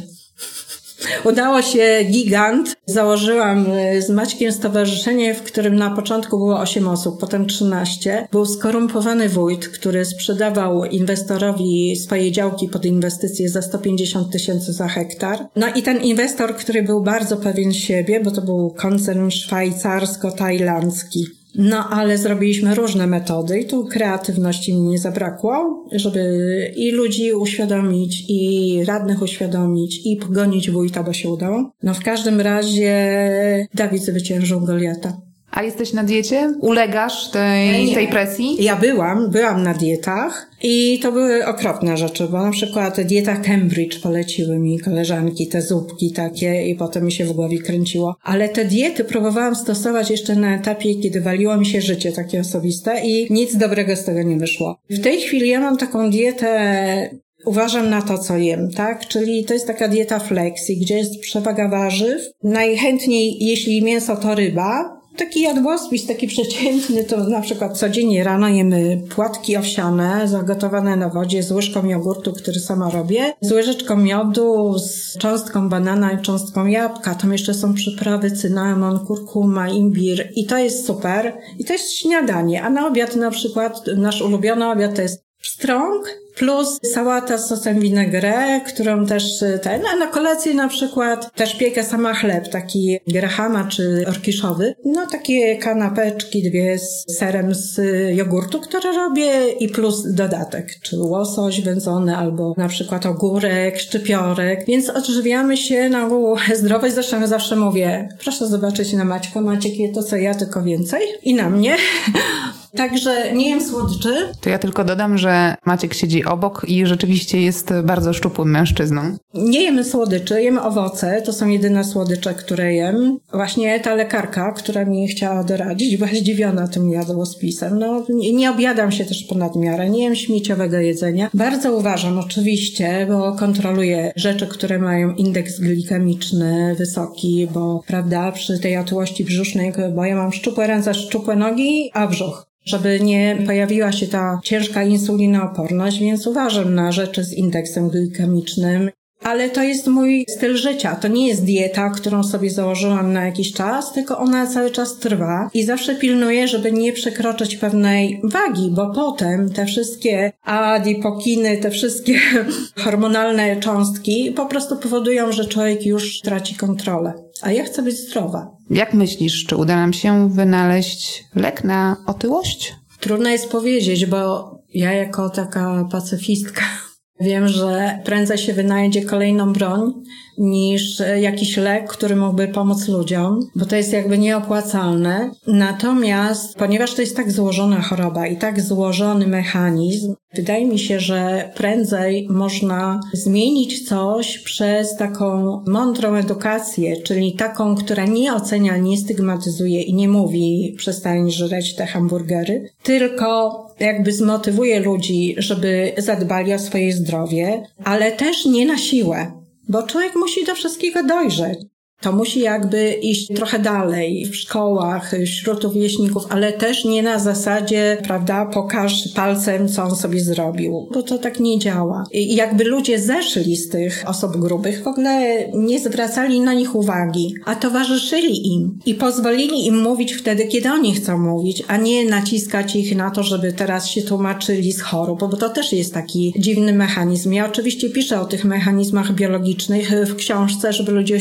[1.24, 2.76] Udało się gigant.
[2.86, 8.28] Założyłam y, z Maćkiem stowarzyszenie, w którym na początku było 8 osób, potem 13.
[8.32, 15.38] Był skorumpowany wójt, który sprzedawał inwestorowi swoje działki pod inwestycje za 150 tysięcy za hektar.
[15.56, 21.43] No i ten inwestor, który był bardzo pewien siebie, bo to był koncern szwajcarsko-tajlandzki.
[21.54, 28.24] No, ale zrobiliśmy różne metody i tu kreatywności mi nie zabrakło, żeby i ludzi uświadomić,
[28.28, 31.70] i radnych uświadomić, i pogonić wójta, bo się udało.
[31.82, 35.23] No, w każdym razie Dawid zwyciężył Goliata.
[35.54, 36.54] A jesteś na diecie?
[36.60, 38.64] Ulegasz tej, tej presji?
[38.64, 44.00] Ja byłam, byłam na dietach i to były okropne rzeczy, bo na przykład dieta Cambridge
[44.00, 48.16] poleciły mi koleżanki, te zupki takie i potem mi się w głowie kręciło.
[48.22, 53.00] Ale te diety próbowałam stosować jeszcze na etapie, kiedy waliło mi się życie takie osobiste
[53.06, 54.76] i nic dobrego z tego nie wyszło.
[54.90, 57.10] W tej chwili ja mam taką dietę
[57.44, 59.08] uważam na to, co jem, tak?
[59.08, 62.22] Czyli to jest taka dieta flexi, gdzie jest przewaga warzyw.
[62.42, 65.03] Najchętniej, jeśli mięso, to ryba.
[65.16, 71.42] Taki jadłospis, taki przeciętny, to na przykład codziennie rano jemy płatki owsiane, zagotowane na wodzie
[71.42, 77.14] z łyżką jogurtu, który sama robię, z łyżeczką miodu, z cząstką banana i cząstką jabłka.
[77.14, 81.36] Tam jeszcze są przyprawy, cynamon, kurkuma, imbir i to jest super.
[81.58, 82.62] I to jest śniadanie.
[82.62, 87.80] A na obiad na przykład, nasz ulubiony obiad to jest pstrąg, plus sałata z sosem
[87.80, 92.98] vinaigrette, którą też y, ten, a na kolację na przykład też piekę sama chleb, taki
[93.08, 94.74] grahama czy orkiszowy.
[94.84, 97.80] No takie kanapeczki dwie z serem z
[98.16, 104.90] jogurtu, które robię i plus dodatek, czy łosoś wędzony albo na przykład ogórek, szczypiorek, więc
[104.90, 109.92] odżywiamy się na ogół zdrowo i zresztą zawsze mówię, proszę zobaczyć na Maćka, Maciek je
[109.92, 111.76] to co ja, tylko więcej i na mnie.
[112.76, 114.14] Także nie jem słodyczy.
[114.40, 119.16] To ja tylko dodam, że Maciek siedzi obok i rzeczywiście jest bardzo szczupłym mężczyzną.
[119.34, 121.22] Nie jemy słodyczy, jemy owoce.
[121.22, 123.18] To są jedyne słodycze, które jem.
[123.32, 127.78] Właśnie ta lekarka, która mi chciała doradzić, była zdziwiona tym jadłospisem.
[127.78, 129.90] No, nie, nie objadam się też ponad miarę.
[129.90, 131.30] Nie jem śmieciowego jedzenia.
[131.34, 138.76] Bardzo uważam oczywiście, bo kontroluję rzeczy, które mają indeks glikemiczny wysoki, bo prawda, przy tej
[138.76, 144.06] otyłości brzusznej, bo ja mam szczupłe ręce, szczupłe nogi, a brzuch żeby nie pojawiła się
[144.06, 148.90] ta ciężka insulinooporność, więc uważam na rzeczy z indeksem glikemicznym.
[149.24, 150.96] Ale to jest mój styl życia.
[150.96, 155.50] To nie jest dieta, którą sobie założyłam na jakiś czas, tylko ona cały czas trwa
[155.54, 162.18] i zawsze pilnuję, żeby nie przekroczyć pewnej wagi, bo potem te wszystkie adipokiny, te wszystkie
[162.84, 167.23] hormonalne cząstki po prostu powodują, że człowiek już traci kontrolę.
[167.42, 168.56] A ja chcę być zdrowa.
[168.70, 172.74] Jak myślisz, czy uda nam się wynaleźć lek na otyłość?
[173.00, 176.62] Trudno jest powiedzieć, bo ja jako taka pacyfistka
[177.20, 179.92] wiem, że prędzej się wynajdzie kolejną broń
[180.38, 185.30] niż jakiś lek, który mógłby pomóc ludziom, bo to jest jakby nieopłacalne.
[185.46, 191.50] Natomiast, ponieważ to jest tak złożona choroba i tak złożony mechanizm, wydaje mi się, że
[191.56, 199.82] prędzej można zmienić coś przez taką mądrą edukację, czyli taką, która nie ocenia, nie stygmatyzuje
[199.82, 206.92] i nie mówi przestań żreć te hamburgery, tylko jakby zmotywuje ludzi, żeby zadbali o swoje
[206.92, 209.43] zdrowie, ale też nie na siłę.
[209.68, 211.58] Bo człowiek musi do wszystkiego dojrzeć.
[212.00, 217.98] To musi jakby iść trochę dalej w szkołach, wśród rówieśników, ale też nie na zasadzie,
[218.06, 222.04] prawda, pokaż palcem, co on sobie zrobił, bo to tak nie działa.
[222.12, 227.34] I jakby ludzie zeszli z tych osób grubych, w ogóle nie zwracali na nich uwagi,
[227.44, 232.76] a towarzyszyli im i pozwolili im mówić wtedy, kiedy oni chcą mówić, a nie naciskać
[232.76, 236.72] ich na to, żeby teraz się tłumaczyli z chorób, bo to też jest taki dziwny
[236.72, 237.32] mechanizm.
[237.32, 241.14] Ja oczywiście piszę o tych mechanizmach biologicznych w książce, żeby ludzi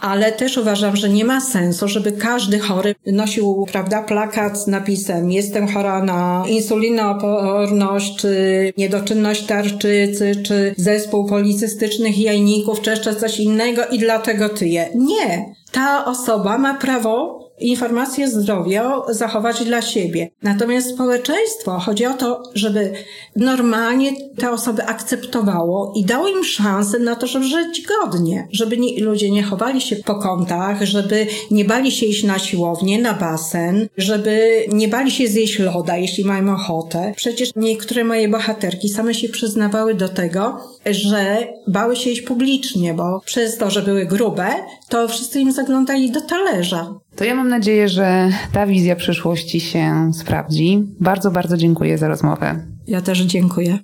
[0.00, 5.30] ale też uważam, że nie ma sensu, żeby każdy chory nosił, prawda, plakat z napisem
[5.30, 13.86] jestem chora na insulinooporność, czy niedoczynność tarczycy, czy zespół policystycznych jajników, czy jeszcze coś innego
[13.86, 14.88] i dlatego tyję.
[14.94, 15.54] Nie!
[15.72, 20.30] Ta osoba ma prawo informacje zdrowia zachować dla siebie.
[20.42, 22.92] Natomiast społeczeństwo chodzi o to, żeby
[23.36, 29.04] normalnie te osoby akceptowało i dało im szansę na to, żeby żyć godnie, żeby nie,
[29.04, 33.88] ludzie nie chowali się po kątach, żeby nie bali się iść na siłownię, na basen,
[33.96, 37.12] żeby nie bali się zjeść loda, jeśli mają ochotę.
[37.16, 40.58] Przecież niektóre moje bohaterki same się przyznawały do tego,
[40.90, 44.48] że bały się iść publicznie, bo przez to, że były grube,
[44.88, 46.94] to wszyscy im zaglądali do talerza.
[47.16, 50.84] To ja mam nadzieję, że ta wizja przyszłości się sprawdzi.
[51.00, 52.66] Bardzo, bardzo dziękuję za rozmowę.
[52.86, 53.78] Ja też dziękuję.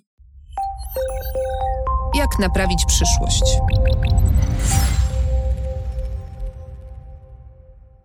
[2.14, 3.42] Jak naprawić przyszłość?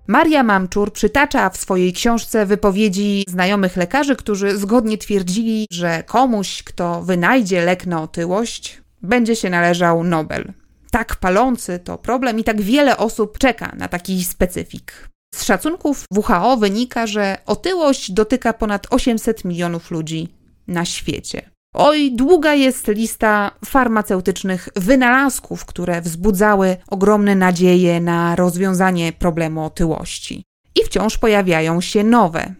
[0.07, 7.01] Maria Mamczur przytacza w swojej książce wypowiedzi znajomych lekarzy, którzy zgodnie twierdzili, że komuś, kto
[7.01, 10.53] wynajdzie lek na otyłość, będzie się należał Nobel.
[10.93, 15.09] Tak palący to problem i tak wiele osób czeka na taki specyfik.
[15.35, 20.27] Z szacunków WHO wynika, że otyłość dotyka ponad 800 milionów ludzi
[20.67, 21.49] na świecie.
[21.75, 30.43] Oj, długa jest lista farmaceutycznych wynalazków, które wzbudzały ogromne nadzieje na rozwiązanie problemu otyłości.
[30.75, 32.53] I wciąż pojawiają się nowe.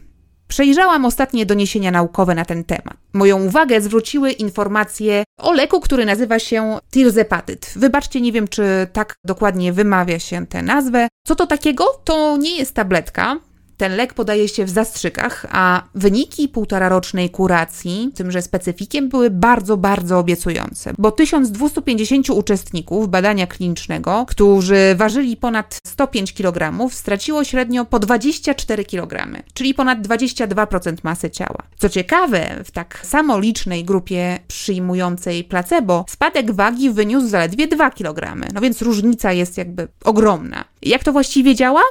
[0.54, 2.98] Przejrzałam ostatnie doniesienia naukowe na ten temat.
[3.14, 7.74] Moją uwagę zwróciły informacje o leku, który nazywa się tirzepatyt.
[7.76, 11.08] Wybaczcie, nie wiem, czy tak dokładnie wymawia się tę nazwę.
[11.28, 11.86] Co to takiego?
[12.04, 13.40] To nie jest tabletka,
[13.84, 20.20] ten lek podaje się w zastrzykach, a wyniki półtorarocznej kuracji, tymże specyfikiem, były bardzo, bardzo
[20.20, 28.86] obiecujące, bo 1250 uczestników badania klinicznego, którzy ważyli ponad 105 kg, straciło średnio po 24
[28.86, 31.60] kg, czyli ponad 22% masy ciała.
[31.78, 38.36] Co ciekawe, w tak samo licznej grupie przyjmującej placebo spadek wagi wyniósł zaledwie 2 kg,
[38.54, 40.66] no więc różnica jest jakby ogromna.
[40.82, 41.82] Jak to właściwie działa?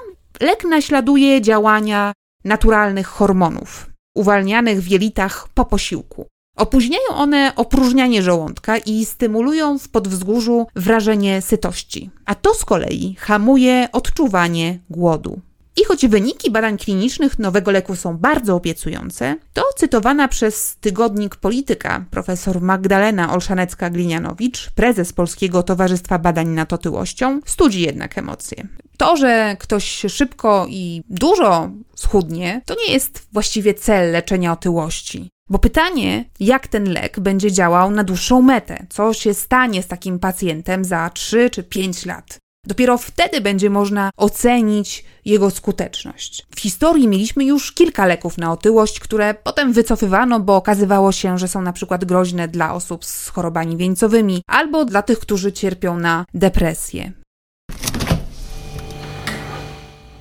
[0.41, 2.13] Lek naśladuje działania
[2.45, 6.27] naturalnych hormonów, uwalnianych w jelitach po posiłku.
[6.57, 13.89] Opóźniają one opróżnianie żołądka i stymulują w podwzgórzu wrażenie sytości, a to z kolei hamuje
[13.93, 15.41] odczuwanie głodu.
[15.77, 22.05] I choć wyniki badań klinicznych nowego leku są bardzo obiecujące, to cytowana przez tygodnik Polityka
[22.11, 28.69] profesor Magdalena Olszanecka-Glinianowicz, prezes Polskiego Towarzystwa Badań nad Otyłością, studzi jednak emocje.
[28.99, 35.31] To, że ktoś szybko i dużo schudnie, to nie jest właściwie cel leczenia otyłości.
[35.49, 40.19] Bo pytanie, jak ten lek będzie działał na dłuższą metę, co się stanie z takim
[40.19, 42.39] pacjentem za 3 czy 5 lat.
[42.67, 46.47] Dopiero wtedy będzie można ocenić jego skuteczność.
[46.57, 51.49] W historii mieliśmy już kilka leków na otyłość, które potem wycofywano, bo okazywało się, że
[51.49, 56.25] są na przykład groźne dla osób z chorobami wieńcowymi albo dla tych, którzy cierpią na
[56.35, 57.13] depresję.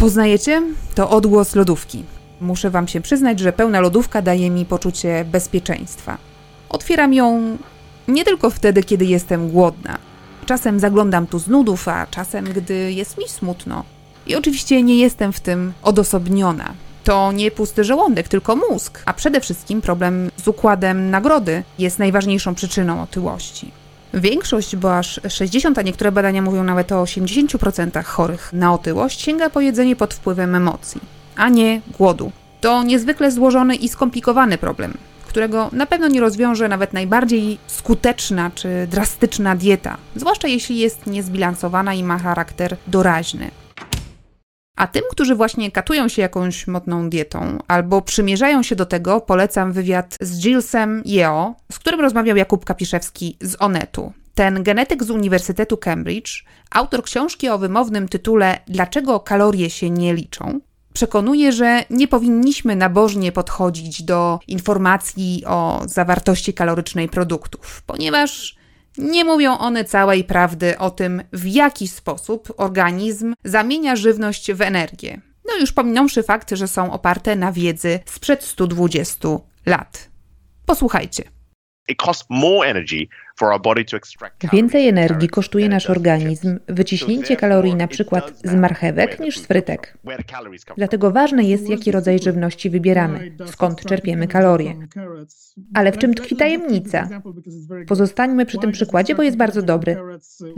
[0.01, 0.63] Poznajecie?
[0.95, 2.03] To odgłos lodówki.
[2.39, 6.17] Muszę Wam się przyznać, że pełna lodówka daje mi poczucie bezpieczeństwa.
[6.69, 7.57] Otwieram ją
[8.07, 9.97] nie tylko wtedy, kiedy jestem głodna.
[10.45, 13.83] Czasem zaglądam tu z nudów, a czasem, gdy jest mi smutno.
[14.27, 16.73] I oczywiście nie jestem w tym odosobniona.
[17.03, 22.55] To nie pusty żołądek, tylko mózg, a przede wszystkim problem z układem nagrody jest najważniejszą
[22.55, 23.71] przyczyną otyłości.
[24.13, 29.49] Większość, bo aż 60, a niektóre badania mówią nawet o 80% chorych na otyłość, sięga
[29.49, 31.01] po jedzenie pod wpływem emocji,
[31.35, 32.31] a nie głodu.
[32.61, 34.93] To niezwykle złożony i skomplikowany problem,
[35.27, 41.93] którego na pewno nie rozwiąże nawet najbardziej skuteczna czy drastyczna dieta, zwłaszcza jeśli jest niezbilansowana
[41.93, 43.51] i ma charakter doraźny.
[44.75, 49.71] A tym, którzy właśnie katują się jakąś modną dietą albo przymierzają się do tego, polecam
[49.71, 54.13] wywiad z Gillesem Yeo, z którym rozmawiał Jakub Kapiszewski z Onetu.
[54.35, 60.59] Ten genetyk z Uniwersytetu Cambridge, autor książki o wymownym tytule Dlaczego kalorie się nie liczą,
[60.93, 68.60] przekonuje, że nie powinniśmy nabożnie podchodzić do informacji o zawartości kalorycznej produktów, ponieważ
[68.97, 75.21] nie mówią one całej prawdy o tym, w jaki sposób organizm zamienia żywność w energię.
[75.45, 79.29] No już pominąwszy fakt, że są oparte na wiedzy sprzed 120
[79.65, 80.09] lat.
[80.65, 81.23] Posłuchajcie.
[84.53, 89.97] Więcej energii kosztuje nasz organizm wyciśnięcie kalorii na przykład z marchewek niż z frytek.
[90.77, 94.75] Dlatego ważne jest, jaki rodzaj żywności wybieramy, skąd czerpiemy kalorie.
[95.73, 97.09] Ale w czym tkwi tajemnica?
[97.87, 99.97] Pozostańmy przy tym przykładzie, bo jest bardzo dobry.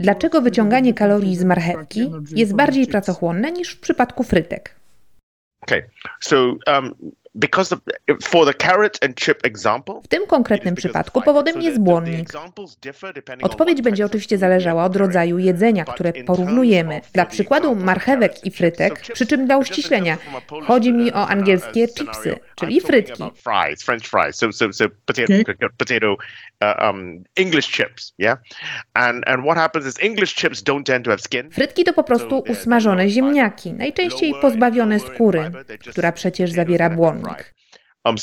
[0.00, 4.74] Dlaczego wyciąganie kalorii z marchewki jest bardziej pracochłonne niż w przypadku frytek?
[5.60, 5.82] Okay,
[6.20, 6.94] so um,
[10.02, 12.28] w tym konkretnym przypadku powodem jest błonnik.
[13.42, 17.00] Odpowiedź będzie oczywiście zależała od rodzaju jedzenia, które porównujemy.
[17.12, 20.18] Dla przykładu marchewek i frytek, przy czym dla uściślenia,
[20.66, 23.22] chodzi mi o angielskie chipsy, czyli frytki.
[31.50, 35.50] Frytki to po prostu usmażone ziemniaki, najczęściej pozbawione skóry,
[35.90, 37.23] która przecież zawiera błonnik.
[38.04, 38.16] Um,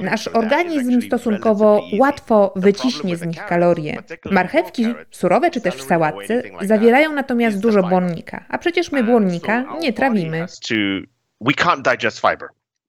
[0.00, 4.02] Nasz organizm stosunkowo łatwo wyciśnie z nich kalorie.
[4.30, 9.92] Marchewki, surowe czy też w sałatce, zawierają natomiast dużo błonnika, a przecież my błonnika nie
[9.92, 10.46] trawimy.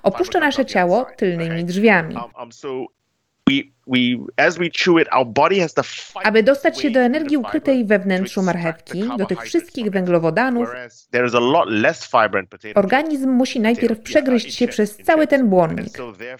[0.04, 2.16] Opuszcza nasze ciało tylnymi drzwiami.
[6.24, 10.70] Aby dostać się do energii ukrytej we wnętrzu marchewki, do tych wszystkich węglowodanów,
[12.76, 15.98] organizm musi najpierw przegryźć się przez cały ten błonnik.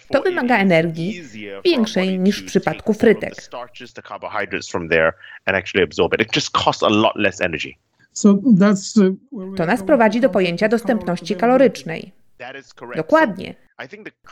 [0.08, 1.22] To wymaga energii
[1.64, 3.34] większej niż w przypadku frytek.
[9.56, 12.12] To nas prowadzi do pojęcia dostępności kalorycznej.
[12.96, 13.54] Dokładnie.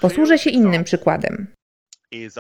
[0.01, 1.47] Posłużę się innym przykładem.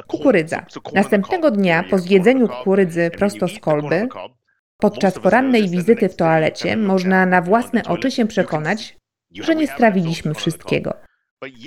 [0.06, 0.66] Kukurydza.
[0.94, 4.08] Następnego dnia po zjedzeniu kukurydzy prosto z kolby
[4.78, 8.96] Podczas porannej wizyty w toalecie można na własne oczy się przekonać,
[9.30, 10.94] że nie strawiliśmy wszystkiego.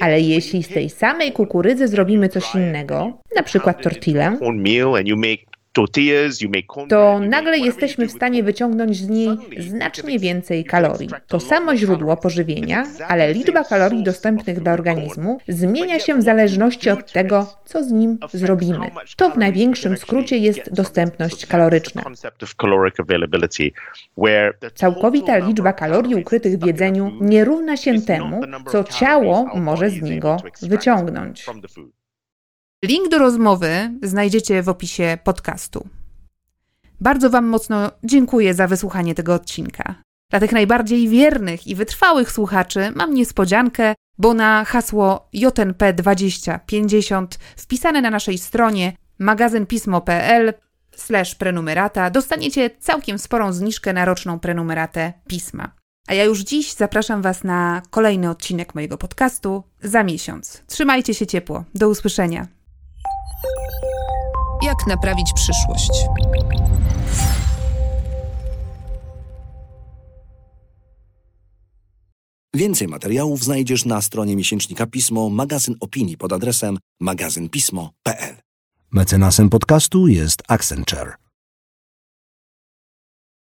[0.01, 4.37] Ale jeśli z tej samej kukurydzy zrobimy coś innego, na przykład tortillę,
[6.89, 11.09] to nagle jesteśmy w stanie wyciągnąć z niej znacznie więcej kalorii.
[11.27, 17.11] To samo źródło pożywienia, ale liczba kalorii dostępnych dla organizmu zmienia się w zależności od
[17.11, 18.91] tego, co z nim zrobimy.
[19.15, 22.03] To w największym skrócie jest dostępność kaloryczna.
[24.75, 28.41] Całkowita liczba kalorii ukrytych w jedzeniu nie równa się temu,
[28.71, 31.45] co ciało może z niego wyciągnąć.
[32.83, 35.87] Link do rozmowy znajdziecie w opisie podcastu.
[37.01, 39.95] Bardzo Wam mocno dziękuję za wysłuchanie tego odcinka.
[40.29, 48.09] Dla tych najbardziej wiernych i wytrwałych słuchaczy mam niespodziankę, bo na hasło JNP2050 wpisane na
[48.09, 50.53] naszej stronie magazynpismo.pl
[50.95, 55.71] slash prenumerata dostaniecie całkiem sporą zniżkę na roczną prenumeratę pisma.
[56.07, 60.63] A ja już dziś zapraszam Was na kolejny odcinek mojego podcastu za miesiąc.
[60.67, 61.63] Trzymajcie się ciepło.
[61.75, 62.58] Do usłyszenia.
[64.63, 65.91] Jak naprawić przyszłość?
[72.55, 78.35] Więcej materiałów znajdziesz na stronie miesięcznika Pismo, magazyn opinii pod adresem magazynpismo.pl.
[78.91, 81.28] Mecenasem podcastu jest Accenture.